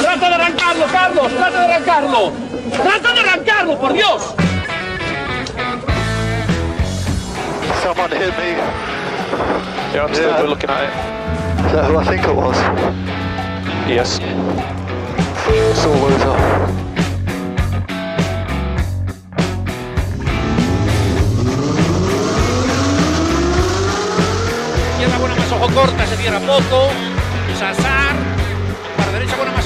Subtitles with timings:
[0.00, 1.32] ¡Trata de arrancarlo, Carlos!
[1.32, 2.32] ¡Trata de arrancarlo!
[2.82, 4.34] ¡Trata de arrancarlo, por Dios!
[7.82, 8.56] Someone hit me.
[9.94, 10.42] Yeah, I'm still Yeah.
[10.42, 10.90] looking at it.
[11.66, 12.56] Is that who I think it was?
[13.88, 14.20] Yes.
[15.74, 16.36] Sore loser.
[24.92, 26.88] Izquierda buena más ojo corta, se cierra poco.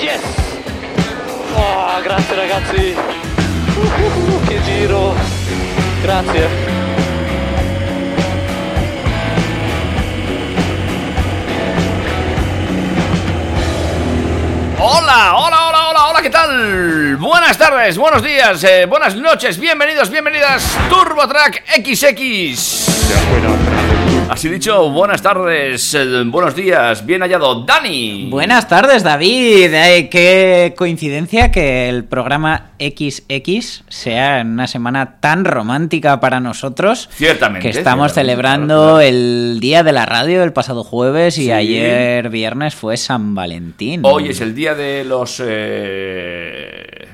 [0.00, 0.20] Yes!
[1.54, 2.96] Oh, grazie ragazzi!
[3.76, 5.14] Uh, che giro!
[6.02, 6.48] Grazie!
[14.76, 17.16] Hola, hola, hola, hola, hola, ¿qué tal?
[17.18, 22.90] Buenas tardes, buenos días, eh, buenas noches, bienvenidos, bienvenidas, TurboTrack XX.
[24.30, 28.28] Así dicho, buenas tardes, eh, buenos días, bien hallado, Dani.
[28.30, 29.74] Buenas tardes, David.
[29.74, 37.08] Eh, qué coincidencia que el programa XX sea en una semana tan romántica para nosotros.
[37.12, 41.52] Ciertamente, Que estamos ciertamente, celebrando el día de la radio el pasado jueves y Sí.
[41.52, 44.02] ayer viernes fue San Valentín.
[44.04, 45.42] Hoy es el día de los...
[45.44, 47.08] eh,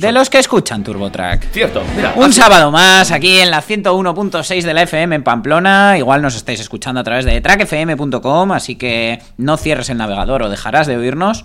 [0.00, 1.50] De los que escuchan TurboTrack.
[1.52, 2.14] Cierto, mira.
[2.16, 5.98] Un así- sábado más aquí en la 101.6 de la FM en Pamplona.
[5.98, 10.48] Igual nos estáis escuchando a través de trackfm.com, así que no cierres el navegador o
[10.48, 11.44] dejarás de oírnos.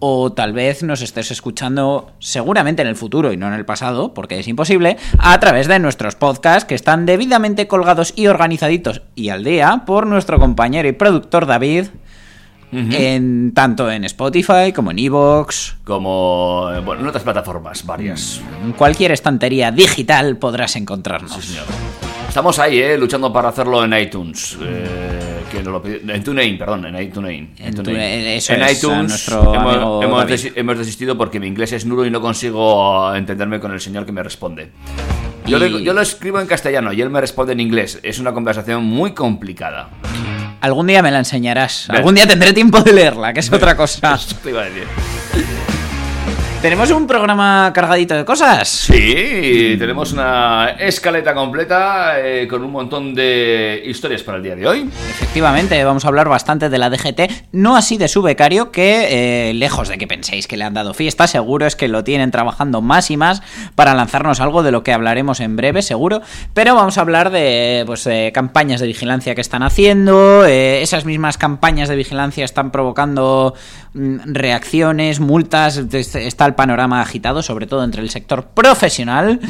[0.00, 4.12] O tal vez nos estés escuchando seguramente en el futuro y no en el pasado,
[4.12, 9.28] porque es imposible, a través de nuestros podcasts que están debidamente colgados y organizaditos y
[9.28, 11.86] al día por nuestro compañero y productor David,
[12.74, 15.76] en, tanto en Spotify como en Evox.
[15.84, 18.40] Como bueno, en otras plataformas, varias.
[18.64, 21.32] En cualquier estantería digital podrás encontrarnos.
[21.44, 21.64] señor.
[22.28, 24.58] Estamos ahí, eh, luchando para hacerlo en iTunes.
[24.60, 25.20] eh,
[25.52, 27.48] que nos lo en TuneIn, perdón, en iTunes.
[27.60, 27.68] En
[28.26, 29.30] eso en es, iTunes
[30.56, 34.10] hemos desistido porque mi inglés es nulo y no consigo entenderme con el señor que
[34.10, 34.70] me responde.
[35.46, 38.00] Yo, Y- le- yo lo escribo en castellano y él me responde en inglés.
[38.02, 39.90] Es una conversación muy complicada.
[40.64, 41.90] Algún día me la enseñarás.
[41.90, 44.14] Algún día tendré tiempo de leerla, que es otra cosa.
[44.14, 45.73] Eso te iba a decir.
[46.64, 48.66] ¿Tenemos un programa cargadito de cosas?
[48.66, 54.66] Sí, tenemos una escaleta completa eh, con un montón de historias para el día de
[54.66, 54.88] hoy.
[55.10, 59.52] Efectivamente, vamos a hablar bastante de la DGT, no así de su becario, que eh,
[59.52, 62.80] lejos de que penséis que le han dado fiesta, seguro es que lo tienen trabajando
[62.80, 63.42] más y más
[63.74, 66.22] para lanzarnos algo de lo que hablaremos en breve, seguro.
[66.54, 71.04] Pero vamos a hablar de, pues, de campañas de vigilancia que están haciendo, eh, esas
[71.04, 73.52] mismas campañas de vigilancia están provocando
[73.92, 79.40] mm, reacciones, multas, es- está el panorama agitado, sobre todo entre el sector profesional.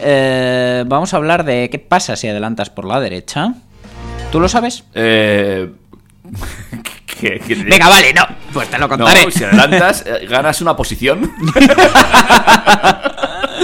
[0.00, 3.54] Eh, vamos a hablar de qué pasa si adelantas por la derecha.
[4.32, 4.84] ¿Tú lo sabes?
[4.94, 5.70] Eh,
[7.20, 8.22] ¿qué- qué- Venga, vale, no.
[8.52, 9.30] Pues te lo No, contaré.
[9.30, 11.32] si adelantas, eh, ganas una posición.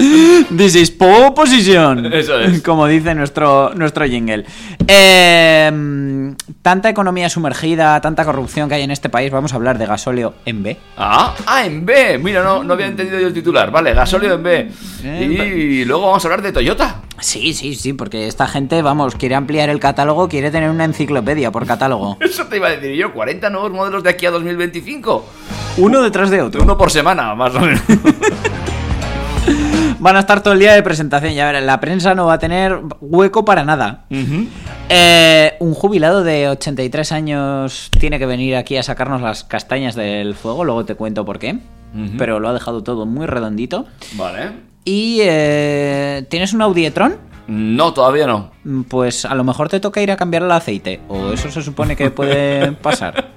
[0.56, 2.06] This is pole position.
[2.12, 2.62] Eso es.
[2.64, 4.44] Como dice nuestro, nuestro jingle.
[4.86, 9.30] Eh, tanta economía sumergida, tanta corrupción que hay en este país.
[9.30, 10.76] Vamos a hablar de gasóleo en B.
[10.96, 12.18] Ah, ah, en B.
[12.18, 13.70] Mira, no, no había entendido yo el titular.
[13.70, 14.70] Vale, gasóleo en B.
[15.04, 17.02] Y luego vamos a hablar de Toyota.
[17.20, 21.50] Sí, sí, sí, porque esta gente, vamos, quiere ampliar el catálogo, quiere tener una enciclopedia
[21.50, 22.18] por catálogo.
[22.20, 23.12] Eso te iba a decir yo.
[23.12, 25.24] 40 nuevos modelos de aquí a 2025.
[25.78, 26.62] Uno detrás de otro.
[26.62, 27.80] Uno por semana, más o menos.
[29.98, 31.34] Van a estar todo el día de presentación.
[31.34, 34.04] Ya verás, la prensa no va a tener hueco para nada.
[34.88, 40.34] Eh, un jubilado de 83 años tiene que venir aquí a sacarnos las castañas del
[40.34, 40.64] fuego.
[40.64, 41.58] Luego te cuento por qué.
[42.18, 43.86] Pero lo ha dejado todo muy redondito.
[44.14, 44.50] Vale.
[44.84, 47.16] ¿Y eh, tienes un Audi e-tron?
[47.46, 48.50] No, todavía no.
[48.64, 51.00] Mm, Pues a lo mejor te toca ir a cambiar el aceite.
[51.08, 53.30] O eso se supone que puede pasar.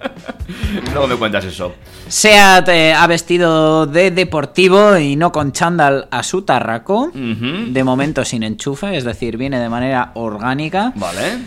[0.93, 1.73] Luego me cuentas eso.
[2.07, 7.11] Seat eh, ha vestido de deportivo y no con chándal a su tarraco.
[7.13, 10.93] De momento sin enchufe, es decir, viene de manera orgánica.
[10.95, 11.37] Vale.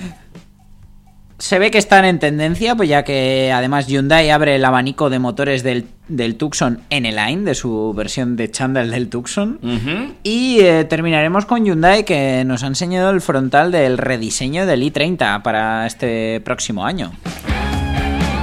[1.41, 5.19] Se ve que están en tendencia, pues ya que además Hyundai abre el abanico de
[5.19, 9.59] motores del, del Tucson N-Line, de su versión de chándal del Tucson.
[10.23, 15.41] Y eh, terminaremos con Hyundai que nos ha enseñado el frontal del rediseño del i30
[15.41, 17.11] para este próximo año.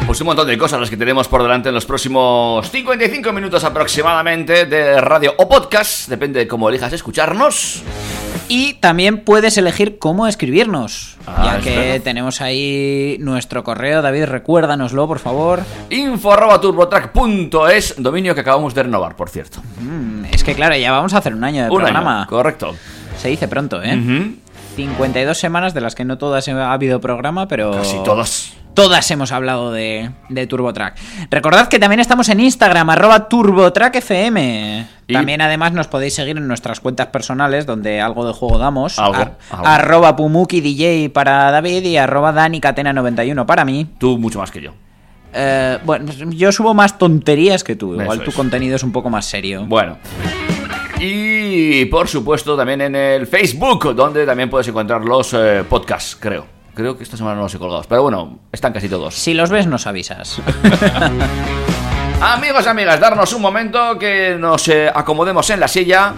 [0.07, 3.63] Pues un montón de cosas las que tenemos por delante en los próximos 55 minutos
[3.63, 7.83] aproximadamente de radio o podcast, depende de cómo elijas escucharnos.
[8.49, 14.01] Y también puedes elegir cómo escribirnos, Ah, ya que tenemos ahí nuestro correo.
[14.01, 15.61] David, recuérdanoslo, por favor.
[15.89, 19.61] Info arroba turbotrack.es, dominio que acabamos de renovar, por cierto.
[19.81, 22.19] Mm, es que claro, ya vamos a hacer un año de Un programa.
[22.21, 22.75] año, correcto.
[23.17, 23.97] Se dice pronto, ¿eh?
[23.97, 24.35] Ujú.
[24.77, 27.71] 52 semanas de las que no todas ha habido programa, pero...
[27.71, 28.53] Casi todas.
[28.77, 30.95] Todas hemos hablado de, de TurboTrack.
[31.31, 34.87] Recordad que también estamos en Instagram, arroba TurboTrackFM.
[35.07, 38.99] Y- También además nos podéis seguir en nuestras cuentas personales, donde algo de juego damos.
[38.99, 39.65] Algo, Ar- algo.
[39.67, 43.87] Arroba Pumuki DJ para David y arroba DaniCatena91 para mí.
[43.97, 44.73] Tú mucho más que yo.
[45.33, 47.93] Eh, bueno, yo subo más tonterías que tú.
[47.99, 48.35] Igual Eso tu es.
[48.35, 49.65] contenido es un poco más serio.
[49.65, 49.97] Bueno.
[50.99, 56.56] Y por supuesto también en el Facebook, donde también puedes encontrar los eh, podcasts, creo.
[56.77, 59.15] Creo que esta semana no los he colgados, pero bueno, están casi todos.
[59.15, 60.39] Si los ves, nos avisas.
[62.21, 66.13] Amigos amigas, darnos un momento que nos eh, acomodemos en la silla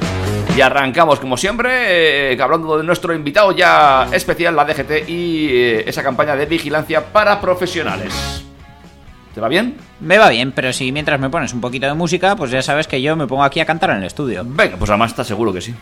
[0.57, 5.83] y arrancamos como siempre, eh, hablando de nuestro invitado ya especial, la DGT y eh,
[5.87, 8.43] esa campaña de vigilancia para profesionales.
[9.33, 9.77] ¿Te va bien?
[10.01, 12.85] Me va bien, pero si mientras me pones un poquito de música, pues ya sabes
[12.85, 14.43] que yo me pongo aquí a cantar en el estudio.
[14.45, 15.73] Venga, pues además está seguro que sí.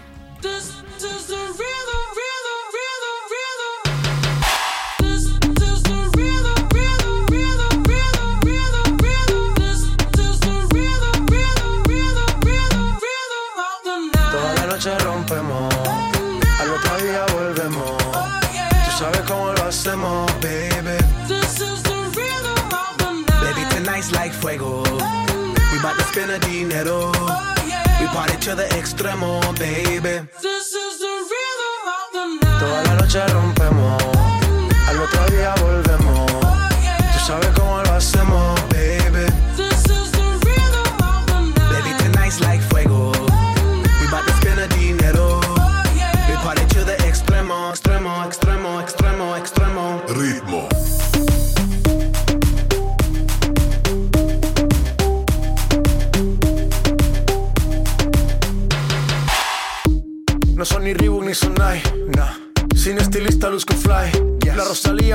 [24.47, 24.81] Fuego.
[25.71, 27.11] We bout to spend a dinero.
[27.99, 30.15] We party to the extremo, baby.
[30.41, 32.59] This is the rhythm of the night.
[32.59, 34.03] Toda la noche rompemos,
[34.87, 36.31] al otro día volvemos.
[37.13, 39.25] Tú sabes cómo lo hacemos, baby.
[39.57, 41.83] This is the rhythm of the night.
[41.83, 43.11] Baby, tonight's like fuego.
[43.99, 45.41] We bout to spend a dinero.
[46.29, 50.01] We party to the extremo, extremo, extremo, extremo, extremo.
[50.07, 50.56] Ritmo.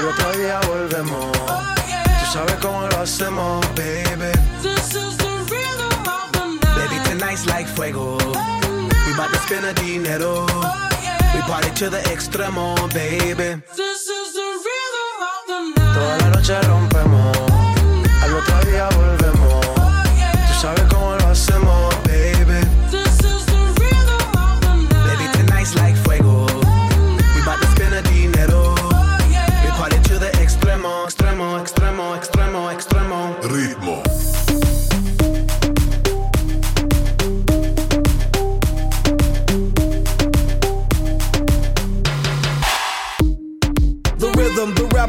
[0.00, 1.32] al otro día volvemos.
[1.32, 4.32] Tú sabes cómo lo hacemos, baby.
[4.62, 6.76] This is the rhythm of the night.
[6.76, 8.16] Baby, tonight's like fuego.
[9.06, 10.46] We bout to spend a dinero.
[11.34, 13.60] We party to the extremo, baby.
[13.76, 15.94] This is the rhythm of the night.
[15.94, 17.36] Toda la noche rompemos,
[18.22, 19.19] al otro día volvemos.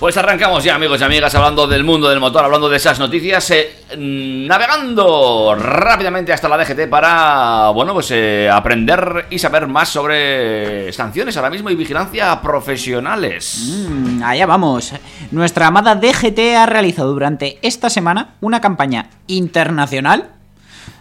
[0.00, 3.50] Pues arrancamos ya, amigos y amigas, hablando del mundo del motor, hablando de esas noticias,
[3.50, 9.90] eh, mm, navegando rápidamente hasta la DGT para, bueno, pues eh, aprender y saber más
[9.90, 13.86] sobre sanciones ahora mismo y vigilancia profesionales.
[13.90, 14.94] Mm, allá vamos.
[15.32, 20.39] Nuestra amada DGT ha realizado durante esta semana una campaña internacional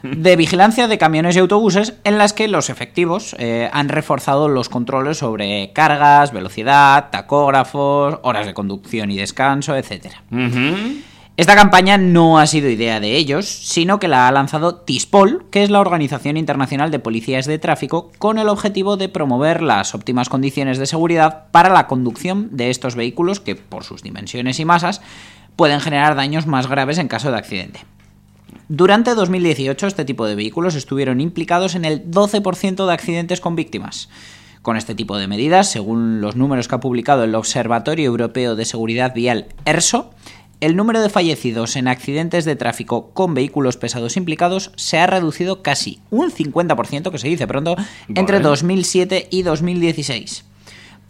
[0.04, 4.70] de vigilancia de camiones y autobuses en las que los efectivos eh, han reforzado los
[4.70, 10.08] controles sobre cargas, velocidad, tacógrafos, horas de conducción y descanso, etc.
[11.40, 15.64] Esta campaña no ha sido idea de ellos, sino que la ha lanzado TISPOL, que
[15.64, 20.28] es la Organización Internacional de Policías de Tráfico, con el objetivo de promover las óptimas
[20.28, 25.02] condiciones de seguridad para la conducción de estos vehículos que, por sus dimensiones y masas,
[25.56, 27.86] pueden generar daños más graves en caso de accidente.
[28.72, 34.10] Durante 2018 este tipo de vehículos estuvieron implicados en el 12% de accidentes con víctimas.
[34.62, 38.66] Con este tipo de medidas, según los números que ha publicado el Observatorio Europeo de
[38.66, 40.12] Seguridad Vial ERSO,
[40.62, 45.64] el número de fallecidos en accidentes de tráfico con vehículos pesados implicados se ha reducido
[45.64, 47.76] casi un 50%, que se dice pronto,
[48.10, 48.50] entre Vale.
[48.50, 50.46] 2007 y 2016.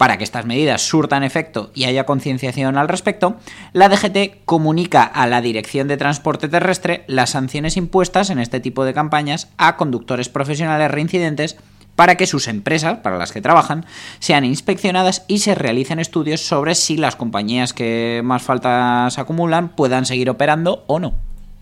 [0.00, 3.36] Para que estas medidas surtan efecto y haya concienciación al respecto,
[3.74, 8.86] la DGT comunica a la Dirección de Transporte Terrestre las sanciones impuestas en este tipo
[8.86, 11.58] de campañas a conductores profesionales reincidentes
[11.96, 13.84] para que sus empresas, para las que trabajan,
[14.20, 20.06] sean inspeccionadas y se realicen estudios sobre si las compañías que más faltas acumulan puedan
[20.06, 21.12] seguir operando o no.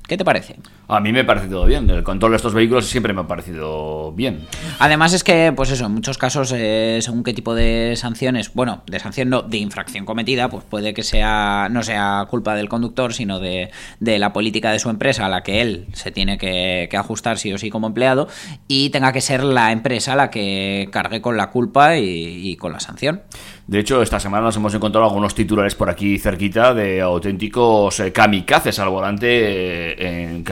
[0.06, 0.54] ¿Qué te parece?
[0.90, 4.10] A mí me parece todo bien, el control de estos vehículos siempre me ha parecido
[4.12, 4.46] bien.
[4.78, 8.82] Además es que, pues eso, en muchos casos, eh, según qué tipo de sanciones, bueno,
[8.86, 13.12] de sanción no, de infracción cometida, pues puede que sea no sea culpa del conductor,
[13.12, 16.88] sino de, de la política de su empresa a la que él se tiene que,
[16.90, 18.26] que ajustar sí o sí como empleado
[18.66, 22.72] y tenga que ser la empresa la que cargue con la culpa y, y con
[22.72, 23.20] la sanción.
[23.68, 28.12] De hecho, esta semana nos hemos encontrado algunos titulares por aquí cerquita de auténticos eh,
[28.12, 30.42] kamikazes al volante eh, en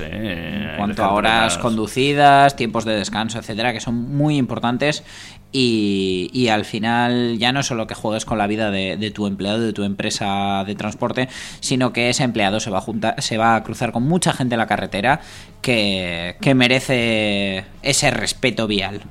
[0.00, 5.04] eh, En cuanto a horas conducidas, tiempos de descanso, etcétera, que son muy importantes
[5.52, 9.26] y, y al final ya no solo que juegues con la vida de, de tu
[9.26, 11.28] empleado, de tu empresa de transporte,
[11.60, 14.54] sino que ese empleado se va a juntar, se va a cruzar con mucha gente
[14.54, 15.20] en la carretera
[15.62, 19.02] que, que merece ese respeto vial.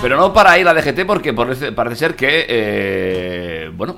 [0.00, 3.96] Pero no para ahí la DGT porque parece, parece ser que, eh, bueno,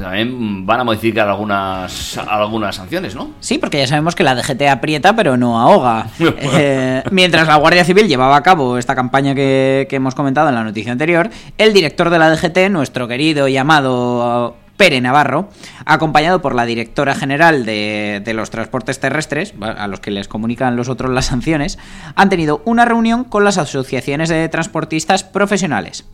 [0.00, 3.30] también van a modificar algunas, algunas sanciones, ¿no?
[3.40, 6.06] Sí, porque ya sabemos que la DGT aprieta pero no ahoga.
[6.52, 10.54] Eh, mientras la Guardia Civil llevaba a cabo esta campaña que, que hemos comentado en
[10.54, 15.50] la noticia anterior, el director de la DGT, nuestro querido y amado Pere Navarro,
[15.84, 20.74] acompañado por la directora general de, de los transportes terrestres, a los que les comunican
[20.74, 21.78] los otros las sanciones,
[22.14, 26.06] han tenido una reunión con las asociaciones de transportistas profesionales.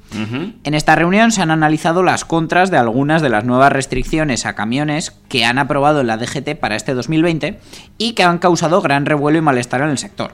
[0.64, 4.56] En esta reunión se han analizado las contras de algunas de las nuevas restricciones a
[4.56, 7.60] camiones que han aprobado la DGT para este 2020
[7.98, 10.32] y que han causado gran revuelo y malestar en el sector.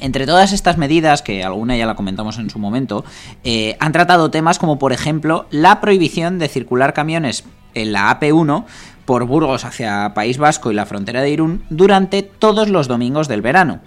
[0.00, 3.04] Entre todas estas medidas, que alguna ya la comentamos en su momento,
[3.44, 8.64] eh, han tratado temas como por ejemplo la prohibición de circular camiones en la AP1
[9.04, 13.42] por Burgos hacia País Vasco y la frontera de Irún durante todos los domingos del
[13.42, 13.80] verano.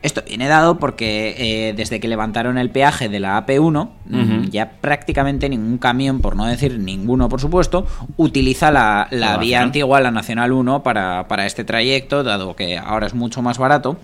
[0.00, 4.70] Esto viene dado porque eh, desde que levantaron el peaje de la AP1, mm, ya
[4.80, 7.84] prácticamente ningún camión, por no decir ninguno por supuesto,
[8.16, 13.08] utiliza la, la vía antigua, la Nacional 1, para, para este trayecto, dado que ahora
[13.08, 13.98] es mucho más barato.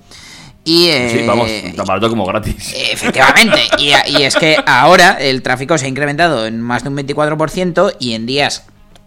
[0.64, 2.75] Y, Sí, eh, vamos, tan barato como gratis.
[2.92, 6.97] Efectivamente, y, y es que ahora el tráfico se ha incrementado en más de un
[6.97, 8.64] 24% y en días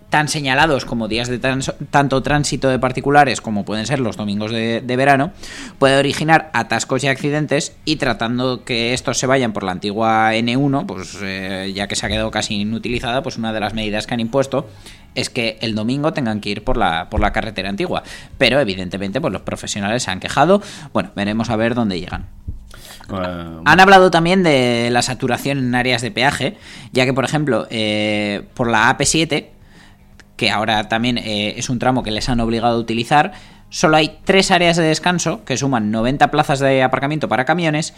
[0.09, 4.51] tan señalados como días de trans- tanto tránsito de particulares como pueden ser los domingos
[4.53, 5.33] de, de verano,
[5.79, 10.85] puede originar atascos y accidentes y tratando que estos se vayan por la antigua N1,
[10.85, 14.13] pues eh, ya que se ha quedado casi inutilizada, pues una de las medidas que
[14.13, 14.69] han impuesto
[15.17, 18.03] es que el domingo tengan que ir por la, por la carretera antigua.
[18.37, 20.61] Pero evidentemente pues los profesionales se han quejado.
[20.93, 22.27] Bueno, veremos a ver dónde llegan.
[23.09, 26.57] Han hablado también de la saturación en áreas de peaje,
[26.91, 29.47] ya que, por ejemplo, eh, por la AP7,
[30.35, 33.31] que ahora también eh, es un tramo que les han obligado a utilizar,
[33.69, 37.93] solo hay tres áreas de descanso que suman 90 plazas de aparcamiento para camiones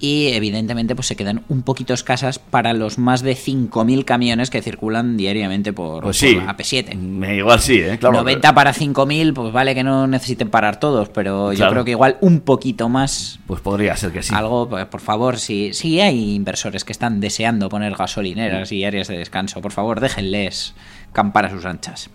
[0.00, 4.60] y evidentemente pues se quedan un poquito escasas para los más de 5.000 camiones que
[4.60, 6.34] circulan diariamente por, Pues por sí.
[6.36, 6.96] la AP7.
[6.96, 7.96] Me- Igual sí, ¿eh?
[7.98, 8.16] Claro.
[8.18, 12.18] 90 para 5.000, pues vale que no necesiten parar todos, pero yo creo que igual
[12.20, 13.38] un poquito más.
[13.46, 14.34] Pues podría ser que sí.
[14.34, 19.08] Algo, pues, por favor, si, si hay inversores que están deseando poner gasolineras y áreas
[19.08, 20.74] de descanso, por favor, déjenles
[21.14, 22.10] campar a sus anchas.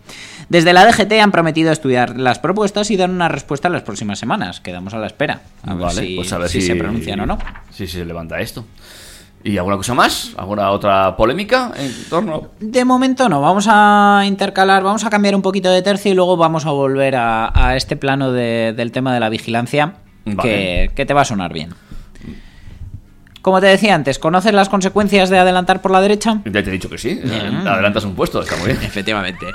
[0.49, 4.19] Desde la DGT han prometido estudiar las propuestas y dar una respuesta en las próximas
[4.19, 4.59] semanas.
[4.61, 5.41] Quedamos a la espera.
[5.65, 7.37] A ver, si, pues a ver si si, se pronuncian o no.
[7.71, 8.65] Si se levanta esto.
[9.41, 10.33] ¿Y alguna cosa más?
[10.37, 12.49] ¿Alguna otra polémica en torno?
[12.59, 16.35] De momento no, vamos a intercalar, vamos a cambiar un poquito de tercio y luego
[16.35, 19.93] vamos a volver a, a este plano de- del tema de la vigilancia
[20.93, 21.69] que te va a sonar bien.
[23.41, 26.41] Como te decía antes, ¿conoces las consecuencias de adelantar por la derecha?
[26.45, 27.19] Ya te he dicho que sí.
[27.23, 27.67] Mm.
[27.67, 28.79] Adelantas un puesto, está muy bien.
[28.83, 29.47] Efectivamente.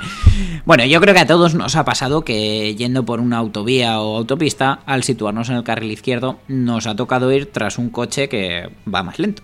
[0.65, 4.17] Bueno, yo creo que a todos nos ha pasado que yendo por una autovía o
[4.17, 8.69] autopista, al situarnos en el carril izquierdo, nos ha tocado ir tras un coche que
[8.91, 9.43] va más lento.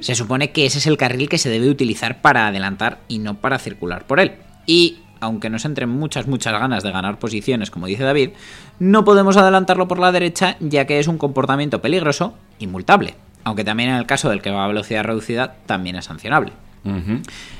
[0.00, 3.34] Se supone que ese es el carril que se debe utilizar para adelantar y no
[3.34, 4.32] para circular por él.
[4.66, 8.30] Y aunque nos entren muchas, muchas ganas de ganar posiciones, como dice David,
[8.78, 13.14] no podemos adelantarlo por la derecha ya que es un comportamiento peligroso y multable.
[13.44, 16.52] Aunque también en el caso del que va a velocidad reducida también es sancionable.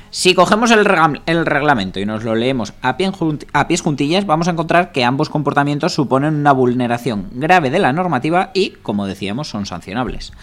[0.09, 4.47] Si cogemos el, reglamento y nos lo leemos a, pie junt- a pies juntillas, vamos
[4.47, 9.47] a encontrar que ambos comportamientos suponen una vulneración grave de la normativa y, como decíamos,
[9.49, 10.33] son sancionables.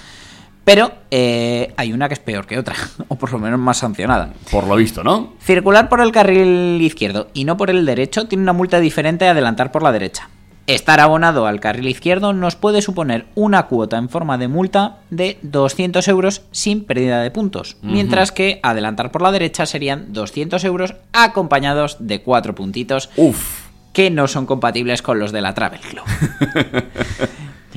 [0.64, 2.75] Pero eh, hay una que es peor que otra,
[3.09, 4.32] o por lo menos más sancionada.
[4.50, 5.35] Por lo visto, ¿no?
[5.40, 9.32] Circular por el carril izquierdo y no por el derecho tiene una multa diferente a
[9.32, 10.28] adelantar por la derecha.
[10.70, 15.36] Estar abonado al carril izquierdo nos puede suponer una cuota en forma de multa de
[15.42, 20.94] 200 euros sin pérdida de puntos, mientras que adelantar por la derecha serían 200 euros
[21.12, 23.10] acompañados de cuatro puntitos
[23.92, 26.04] que no son compatibles con los de la Travel Club.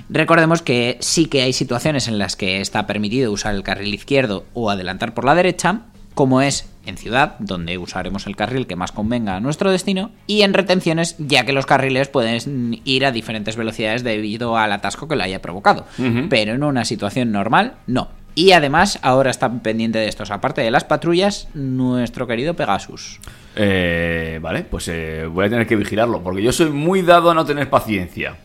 [0.09, 4.45] Recordemos que sí que hay situaciones en las que está permitido usar el carril izquierdo
[4.53, 5.81] o adelantar por la derecha,
[6.13, 10.41] como es en ciudad, donde usaremos el carril que más convenga a nuestro destino, y
[10.41, 15.15] en retenciones, ya que los carriles pueden ir a diferentes velocidades debido al atasco que
[15.15, 15.85] lo haya provocado.
[16.29, 18.09] Pero en una situación normal, no.
[18.35, 23.19] Y además, ahora está pendiente de estos, aparte de las patrullas, nuestro querido Pegasus.
[23.55, 27.35] Eh, vale, pues eh, voy a tener que vigilarlo, porque yo soy muy dado a
[27.35, 28.37] no tener paciencia.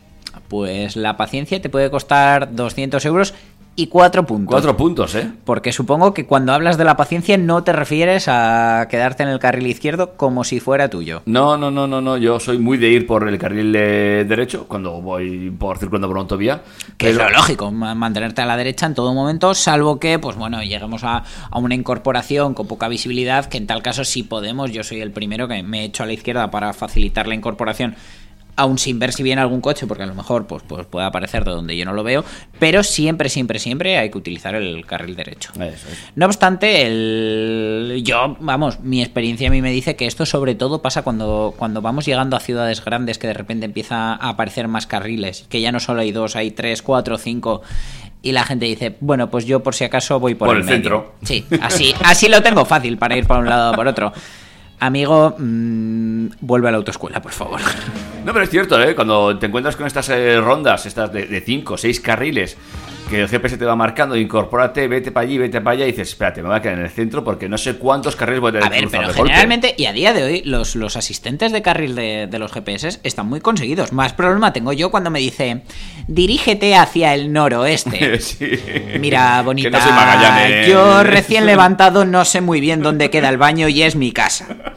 [0.48, 3.35] Pues la paciencia te puede costar 200 euros
[3.78, 4.50] y 4 puntos.
[4.52, 5.30] Cuatro puntos, ¿eh?
[5.44, 9.38] Porque supongo que cuando hablas de la paciencia no te refieres a quedarte en el
[9.38, 11.22] carril izquierdo como si fuera tuyo.
[11.26, 12.16] No, no, no, no, no.
[12.16, 16.16] Yo soy muy de ir por el carril eh, derecho cuando voy por circulando por
[16.16, 16.62] una autovía.
[16.96, 20.36] Que es lo lógico, ma- mantenerte a la derecha en todo momento, salvo que, pues
[20.36, 24.72] bueno, lleguemos a, a una incorporación con poca visibilidad, que en tal caso sí podemos,
[24.72, 27.94] yo soy el primero que me echo a la izquierda para facilitar la incorporación,
[28.59, 31.44] aún sin ver si viene algún coche, porque a lo mejor pues, pues puede aparecer
[31.44, 32.25] de donde yo no lo veo,
[32.59, 35.53] pero siempre, siempre, siempre hay que utilizar el carril derecho.
[36.16, 38.03] No obstante, el...
[38.05, 41.81] yo, vamos, mi experiencia a mí me dice que esto sobre todo pasa cuando, cuando
[41.81, 45.73] vamos llegando a ciudades grandes que de repente empieza a aparecer más carriles, que ya
[45.73, 47.62] no solo hay dos, hay tres, cuatro, cinco.
[48.21, 50.66] Y la gente dice, bueno, pues yo por si acaso voy por, Por el, el
[50.66, 50.77] medio".
[50.77, 51.14] centro.
[51.23, 54.12] Sí, así, así lo tengo fácil para ir por un lado o por otro.
[54.81, 57.61] Amigo, mm, vuelve a la autoescuela, por favor.
[58.28, 58.94] No, pero es cierto, ¿eh?
[58.94, 62.58] Cuando te encuentras con estas eh, rondas, estas de 5 o 6 carriles,
[63.08, 66.10] que el GPS te va marcando, incorpórate, vete para allí, vete para allá, y dices,
[66.10, 68.52] espérate, me voy a quedar en el centro porque no sé cuántos carriles voy a
[68.60, 69.16] tener A ver, pero golpe.
[69.22, 73.00] generalmente, y a día de hoy, los, los asistentes de carril de, de los GPS
[73.02, 73.94] están muy conseguidos.
[73.94, 75.62] Más problema tengo yo cuando me dice,
[76.06, 78.18] dirígete hacia el noroeste.
[78.28, 78.46] Sí.
[79.00, 80.68] Mira, Que bonita, no soy Magallanes.
[80.68, 84.74] yo recién levantado no sé muy bien dónde queda el baño y es mi casa.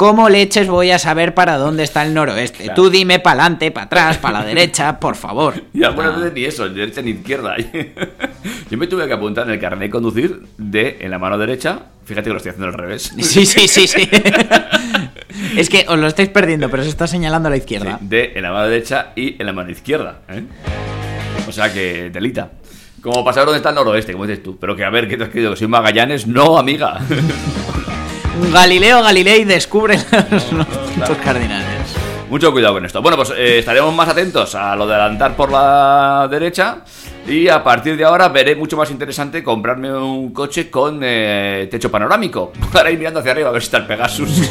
[0.00, 2.64] ¿Cómo leches voy a saber para dónde está el noroeste?
[2.64, 2.74] Claro.
[2.74, 5.62] Tú dime para adelante, para atrás, para la derecha, por favor.
[5.74, 7.54] Y algunas veces ni eso, derecha ni izquierda.
[8.70, 11.80] Yo me tuve que apuntar en el carnet de conducir de en la mano derecha.
[12.06, 13.12] Fíjate que lo estoy haciendo al revés.
[13.18, 14.08] Sí, sí, sí, sí.
[15.58, 17.98] es que os lo estáis perdiendo, pero se está señalando a la izquierda.
[18.00, 20.20] De en la mano derecha y en la mano izquierda.
[20.30, 20.44] ¿eh?
[21.46, 22.52] O sea que telita.
[23.02, 24.56] Como para saber dónde está el noroeste, como dices tú.
[24.58, 25.50] Pero que a ver, ¿qué te has querido?
[25.50, 26.26] ¿Que soy Magallanes?
[26.26, 27.00] No, amiga.
[28.48, 29.96] Galileo Galilei descubre
[30.30, 31.68] los, puntos cardinales.
[32.28, 33.02] Mucho cuidado con esto.
[33.02, 36.78] Bueno, pues eh, estaremos más atentos a lo de adelantar por la derecha.
[37.26, 41.90] Y a partir de ahora veré mucho más interesante comprarme un coche con eh, techo
[41.90, 42.52] panorámico.
[42.72, 44.30] Para ir mirando hacia arriba a ver si está el Pegasus.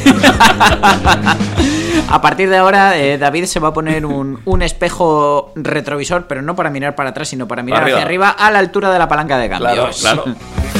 [2.08, 6.42] A partir de ahora, eh, David se va a poner un, un espejo retrovisor, pero
[6.42, 7.98] no para mirar para atrás, sino para mirar Arriba.
[7.98, 10.00] hacia arriba a la altura de la palanca de claro, cambios.
[10.00, 10.24] claro.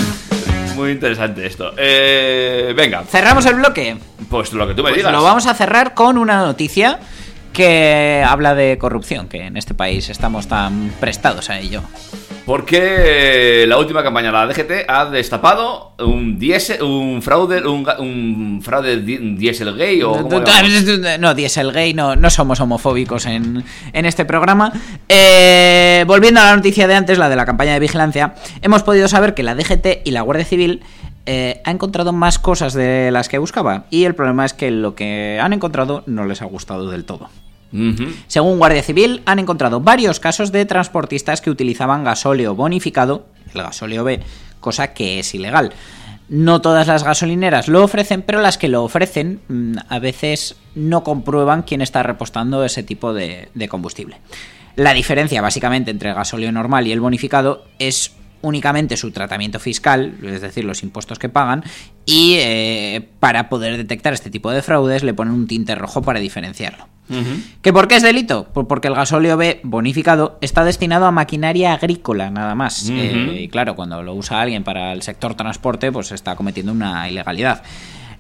[0.81, 1.73] Muy interesante esto.
[1.77, 3.97] Eh, venga, Cerramos el bloque.
[4.29, 5.13] pues lo que tú me Pues digas.
[5.13, 6.99] lo vamos a cerrar con una noticia
[7.53, 11.83] que habla de corrupción, que en este país estamos tan prestados a ello.
[12.51, 18.61] Porque eh, la última campaña, la DGT, ha destapado un diésel, un fraude, un, un
[18.61, 20.29] fraude di- dieselgate o.
[21.21, 24.73] No, Dieselgate, no, no somos homofóbicos en, en este programa.
[25.09, 29.07] Eh, volviendo a la noticia de antes, la de la campaña de vigilancia, hemos podido
[29.07, 30.83] saber que la DGT y la Guardia Civil
[31.27, 33.85] eh, ha encontrado más cosas de las que buscaba.
[33.91, 37.29] Y el problema es que lo que han encontrado no les ha gustado del todo.
[38.27, 44.05] Según Guardia Civil, han encontrado varios casos de transportistas que utilizaban gasóleo bonificado, el gasóleo
[44.05, 44.21] B,
[44.61, 45.73] cosa que es ilegal.
[46.29, 51.03] No todas las gasolineras lo ofrecen, pero las que lo ofrecen mm, a veces no
[51.03, 54.19] comprueban quién está repostando ese tipo de, de combustible.
[54.77, 60.15] La diferencia básicamente entre el gasóleo normal y el bonificado es únicamente su tratamiento fiscal,
[60.23, 61.65] es decir, los impuestos que pagan,
[62.07, 66.21] y eh, para poder detectar este tipo de fraudes le ponen un tinte rojo para
[66.21, 66.89] diferenciarlo.
[67.63, 68.47] ¿Que por qué es delito?
[68.53, 72.89] Pues porque el gasóleo B bonificado está destinado a maquinaria agrícola, nada más.
[72.91, 77.09] Eh, y claro, cuando lo usa alguien para el sector transporte, pues está cometiendo una
[77.09, 77.63] ilegalidad.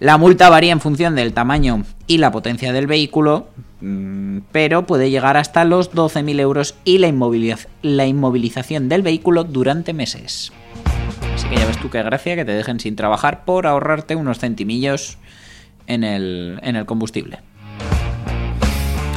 [0.01, 3.49] La multa varía en función del tamaño y la potencia del vehículo,
[3.83, 9.45] mm, pero puede llegar hasta los 12.000 euros y la, inmoviliz- la inmovilización del vehículo
[9.45, 10.53] durante meses.
[11.35, 14.39] Así que ya ves tú qué gracia que te dejen sin trabajar por ahorrarte unos
[14.39, 15.19] centimillos
[15.87, 17.41] en el, en el combustible.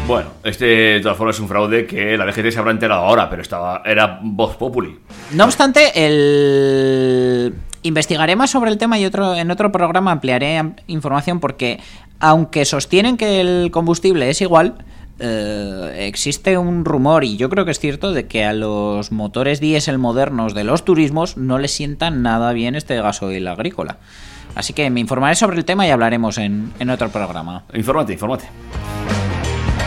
[0.07, 3.29] Bueno, este de todas formas es un fraude que la DGT se habrá enterado ahora,
[3.29, 4.99] pero estaba era Voz Populi.
[5.31, 7.53] No obstante, el...
[7.83, 11.79] investigaré más sobre el tema y otro, en otro programa ampliaré am- información porque,
[12.19, 14.75] aunque sostienen que el combustible es igual,
[15.19, 19.61] eh, existe un rumor, y yo creo que es cierto, de que a los motores
[19.61, 23.97] diésel modernos de los turismos no les sientan nada bien este gasoil agrícola.
[24.53, 27.63] Así que me informaré sobre el tema y hablaremos en, en otro programa.
[27.73, 28.45] Infórmate, infórmate.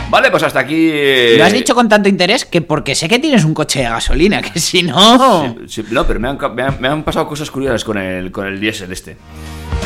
[0.09, 0.89] Vale, pues hasta aquí.
[0.91, 3.89] eh, Lo has dicho con tanto interés que porque sé que tienes un coche de
[3.89, 5.55] gasolina, que si no...
[5.67, 8.47] Sí, no, pero me han, me han- me han pasado cosas curiosas con el, con
[8.47, 9.17] el diésel este.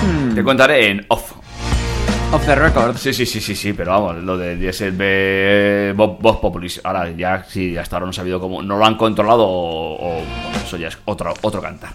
[0.02, 0.36] Hmm.
[0.36, 1.34] Te contaré en off.
[2.34, 2.96] Off the record.
[2.98, 6.80] Sí, sí, sí, sí, sí, pero vamos, lo del diésel B Voz Voz Populis.
[6.84, 8.62] Ahora ya, sí, hasta ahora no sabido cómo.
[8.62, 9.96] No lo han controlado o.
[9.96, 11.90] o- bueno, eso ya es otro, otro cantar.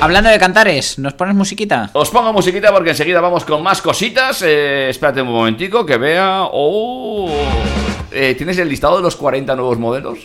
[0.00, 1.90] Hablando de cantares, ¿nos pones musiquita?
[1.94, 4.42] Os pongo musiquita porque enseguida vamos con más cositas.
[4.42, 6.42] Eh, espérate un momentico que vea.
[6.52, 7.30] Oh,
[8.12, 10.18] eh, ¿Tienes el listado de los 40 nuevos modelos?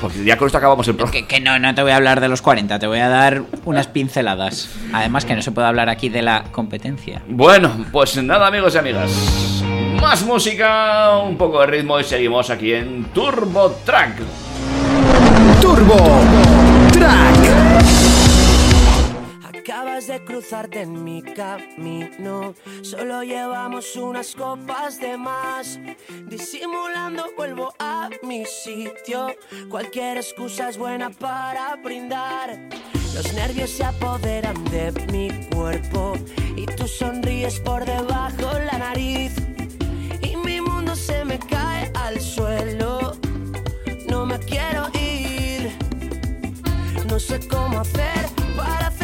[0.00, 1.12] Porque ya con esto acabamos el programa.
[1.12, 3.42] Que, que no, no te voy a hablar de los 40, te voy a dar
[3.64, 4.68] unas pinceladas.
[4.92, 7.22] Además que no se puede hablar aquí de la competencia.
[7.26, 9.10] Bueno, pues nada, amigos y amigas.
[10.02, 14.16] Más música, un poco de ritmo y seguimos aquí en Turbo Track.
[15.62, 16.20] Turbo
[16.92, 18.13] Track.
[19.66, 22.54] Acabas de cruzarte en mi camino.
[22.82, 25.80] Solo llevamos unas copas de más.
[26.26, 29.34] Disimulando vuelvo a mi sitio.
[29.70, 32.68] Cualquier excusa es buena para brindar.
[33.14, 36.12] Los nervios se apoderan de mi cuerpo.
[36.54, 39.32] Y tú sonríes por debajo la nariz.
[40.20, 43.16] Y mi mundo se me cae al suelo.
[44.10, 45.72] No me quiero ir.
[47.08, 48.84] No sé cómo hacer para.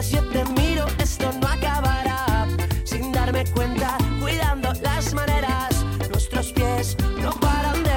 [0.00, 2.46] me miras, yo te miro, esto no acabará.
[2.84, 5.84] Sin darme cuenta, cuidando las maneras.
[6.10, 7.89] Nuestros pies no paran de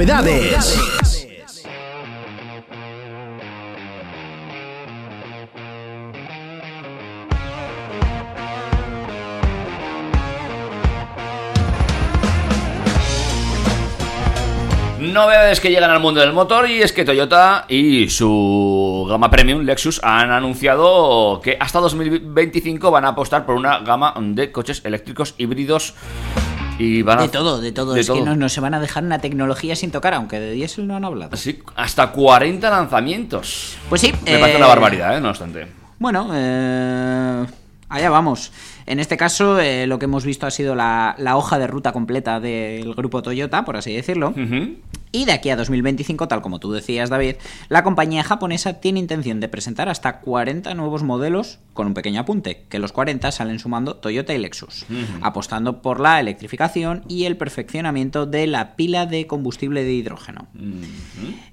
[0.00, 0.80] Novedades.
[15.00, 19.64] Novedades que llegan al mundo del motor y es que Toyota y su gama premium
[19.64, 25.34] Lexus han anunciado que hasta 2025 van a apostar por una gama de coches eléctricos
[25.36, 25.94] híbridos
[26.80, 27.22] y van a...
[27.22, 27.92] De todo, de todo.
[27.92, 30.52] de es que no, no se van a dejar una tecnología sin tocar, aunque de
[30.52, 31.36] diésel no han hablado.
[31.36, 33.76] Sí, hasta 40 lanzamientos.
[33.88, 34.12] Pues sí.
[34.24, 35.20] Me parece eh, una barbaridad, ¿eh?
[35.20, 35.66] No obstante.
[35.98, 37.46] Bueno, eh,
[37.90, 38.52] allá vamos.
[38.86, 41.92] En este caso, eh, lo que hemos visto ha sido la, la hoja de ruta
[41.92, 44.32] completa del grupo Toyota, por así decirlo.
[45.12, 47.36] Y de aquí a 2025, tal como tú decías, David,
[47.68, 52.66] la compañía japonesa tiene intención de presentar hasta 40 nuevos modelos, con un pequeño apunte,
[52.68, 54.86] que los 40 salen sumando Toyota y Lexus,
[55.20, 60.46] apostando por la electrificación y el perfeccionamiento de la pila de combustible de hidrógeno.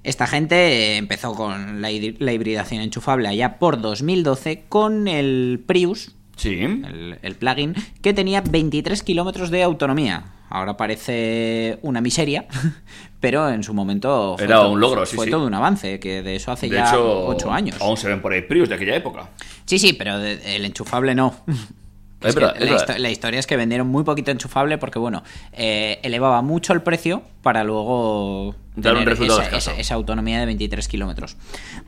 [0.03, 1.89] Esta gente empezó con la,
[2.19, 6.59] la hibridación enchufable allá por 2012 con el Prius, Sí.
[6.61, 10.33] el, el plugin, que tenía 23 kilómetros de autonomía.
[10.49, 12.47] Ahora parece una miseria,
[13.19, 15.31] pero en su momento fue, Era todo, un logro, sí, fue sí.
[15.31, 17.81] todo un avance, que de eso hace De ya hecho, 8 años.
[17.81, 19.29] Aún se ven por ahí Prius de aquella época.
[19.65, 21.35] Sí, sí, pero el enchufable no.
[22.27, 22.87] Es Es que verdad, es la, verdad.
[22.95, 26.81] histo- la historia es que vendieron muy poquito enchufable porque, bueno, eh, elevaba mucho el
[26.81, 31.37] precio para luego Dar un tener resultado esa, esa- esa autonomía de 23 kilómetros.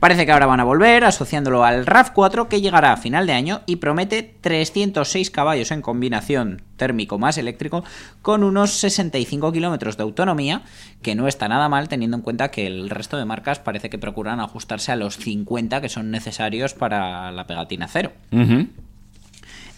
[0.00, 3.60] Parece que ahora van a volver asociándolo al RAV4 que llegará a final de año
[3.66, 7.84] y promete 306 caballos en combinación térmico más eléctrico
[8.22, 10.62] con unos 65 kilómetros de autonomía,
[11.02, 13.98] que no está nada mal teniendo en cuenta que el resto de marcas parece que
[13.98, 18.12] procuran ajustarse a los 50 que son necesarios para la pegatina cero.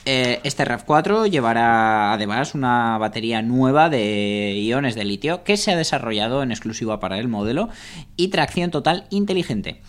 [0.04, 5.76] Eh, este RAV4 llevará además una batería nueva de iones de litio que se ha
[5.76, 7.68] desarrollado en exclusiva para el modelo
[8.16, 9.80] y tracción total inteligente.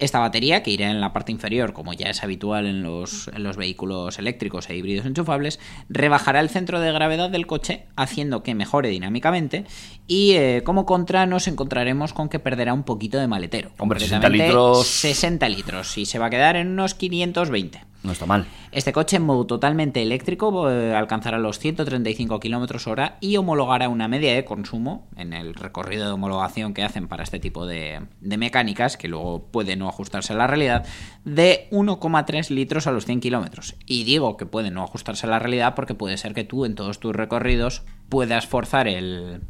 [0.00, 3.44] Esta batería, que irá en la parte inferior, como ya es habitual en los, en
[3.44, 8.56] los vehículos eléctricos e híbridos enchufables, rebajará el centro de gravedad del coche, haciendo que
[8.56, 9.64] mejore dinámicamente.
[10.08, 13.70] Y eh, como contra, nos encontraremos con que perderá un poquito de maletero.
[13.78, 14.86] Hombre, 60 Concretamente, litros.
[14.88, 17.91] 60 litros y se va a quedar en unos 520.
[18.02, 18.46] No está mal.
[18.72, 24.08] Este coche en modo totalmente eléctrico eh, alcanzará los 135 km hora y homologará una
[24.08, 28.36] media de consumo en el recorrido de homologación que hacen para este tipo de, de
[28.36, 30.84] mecánicas, que luego puede no ajustarse a la realidad,
[31.24, 33.76] de 1,3 litros a los 100 kilómetros.
[33.86, 36.74] Y digo que puede no ajustarse a la realidad porque puede ser que tú en
[36.74, 39.42] todos tus recorridos puedas forzar el,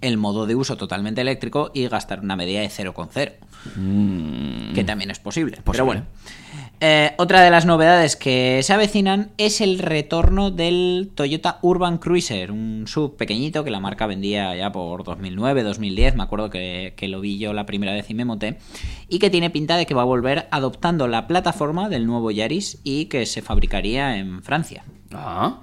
[0.00, 3.32] el modo de uso totalmente eléctrico y gastar una media de 0,0
[4.74, 5.58] que también es posible.
[5.64, 6.04] Pero bueno.
[6.80, 12.52] Eh, otra de las novedades que se avecinan es el retorno del Toyota Urban Cruiser,
[12.52, 17.08] un sub pequeñito que la marca vendía ya por 2009, 2010, me acuerdo que, que
[17.08, 18.58] lo vi yo la primera vez y me monté,
[19.08, 22.78] y que tiene pinta de que va a volver adoptando la plataforma del nuevo Yaris
[22.84, 24.84] y que se fabricaría en Francia.
[25.12, 25.62] Ah.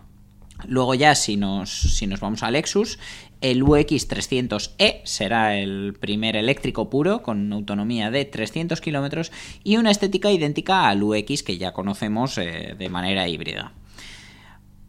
[0.68, 3.00] Luego ya, si nos, si nos vamos a Lexus,
[3.44, 9.34] el UX300E será el primer eléctrico puro con autonomía de 300 kilómetros
[9.66, 13.74] y una estética idéntica al UX que ya conocemos eh, de manera híbrida.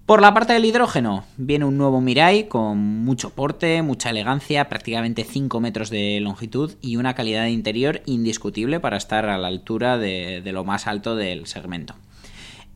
[0.07, 5.25] Por la parte del hidrógeno, viene un nuevo Mirai con mucho porte, mucha elegancia, prácticamente
[5.25, 9.99] 5 metros de longitud y una calidad de interior indiscutible para estar a la altura
[9.99, 11.97] de lo más alto del segmento.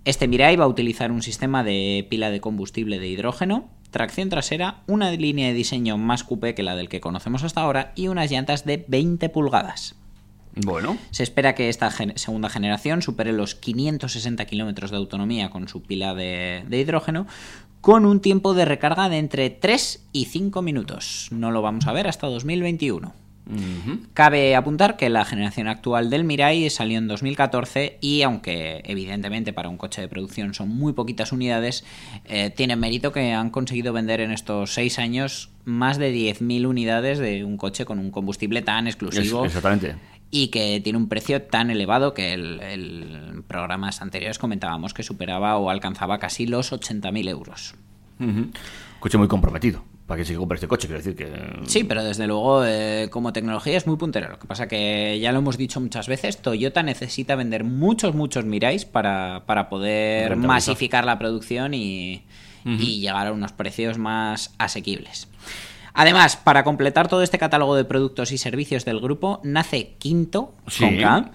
[0.09, 4.83] Este Mirai va a utilizar un sistema de pila de combustible de hidrógeno, tracción trasera,
[4.87, 8.31] una línea de diseño más coupé que la del que conocemos hasta ahora y unas
[8.31, 9.95] llantas de 20 pulgadas.
[10.57, 10.99] Bueno.
[11.11, 15.83] Se espera que esta gen- segunda generación supere los 560 kilómetros de autonomía con su
[15.83, 17.27] pila de, de hidrógeno,
[17.81, 21.29] con un tiempo de recarga de entre 3 y 5 minutos.
[21.31, 23.13] No lo vamos a ver hasta 2021.
[24.15, 29.69] Cabe apuntar que la generación actual del Mirai salió en 2014 y aunque evidentemente para
[29.69, 31.85] un coche de producción son muy poquitas unidades,
[32.25, 37.19] eh, tiene mérito que han conseguido vender en estos 6 años más de 10.000 unidades
[37.19, 39.97] de un coche con un combustible tan exclusivo Es- exactamente.
[40.31, 45.57] y que tiene un precio tan elevado que el, el programas anteriores comentábamos que superaba
[45.57, 47.75] o alcanzaba casi los 80.000 euros.
[49.01, 49.85] Coche muy comprometido.
[50.09, 51.31] Para que se compre este coche, quiero decir que.
[51.67, 54.31] Sí, pero desde luego eh, como tecnología es muy puntero.
[54.31, 58.47] Lo que pasa que ya lo hemos dicho muchas veces, Toyota necesita vender muchos, muchos
[58.47, 62.25] Mirais para, para poder masificar la producción y,
[62.65, 65.29] llegar a unos precios más asequibles.
[65.93, 70.85] Además, para completar todo este catálogo de productos y servicios del grupo, nace Quinto, Sí.
[70.85, 71.31] con K,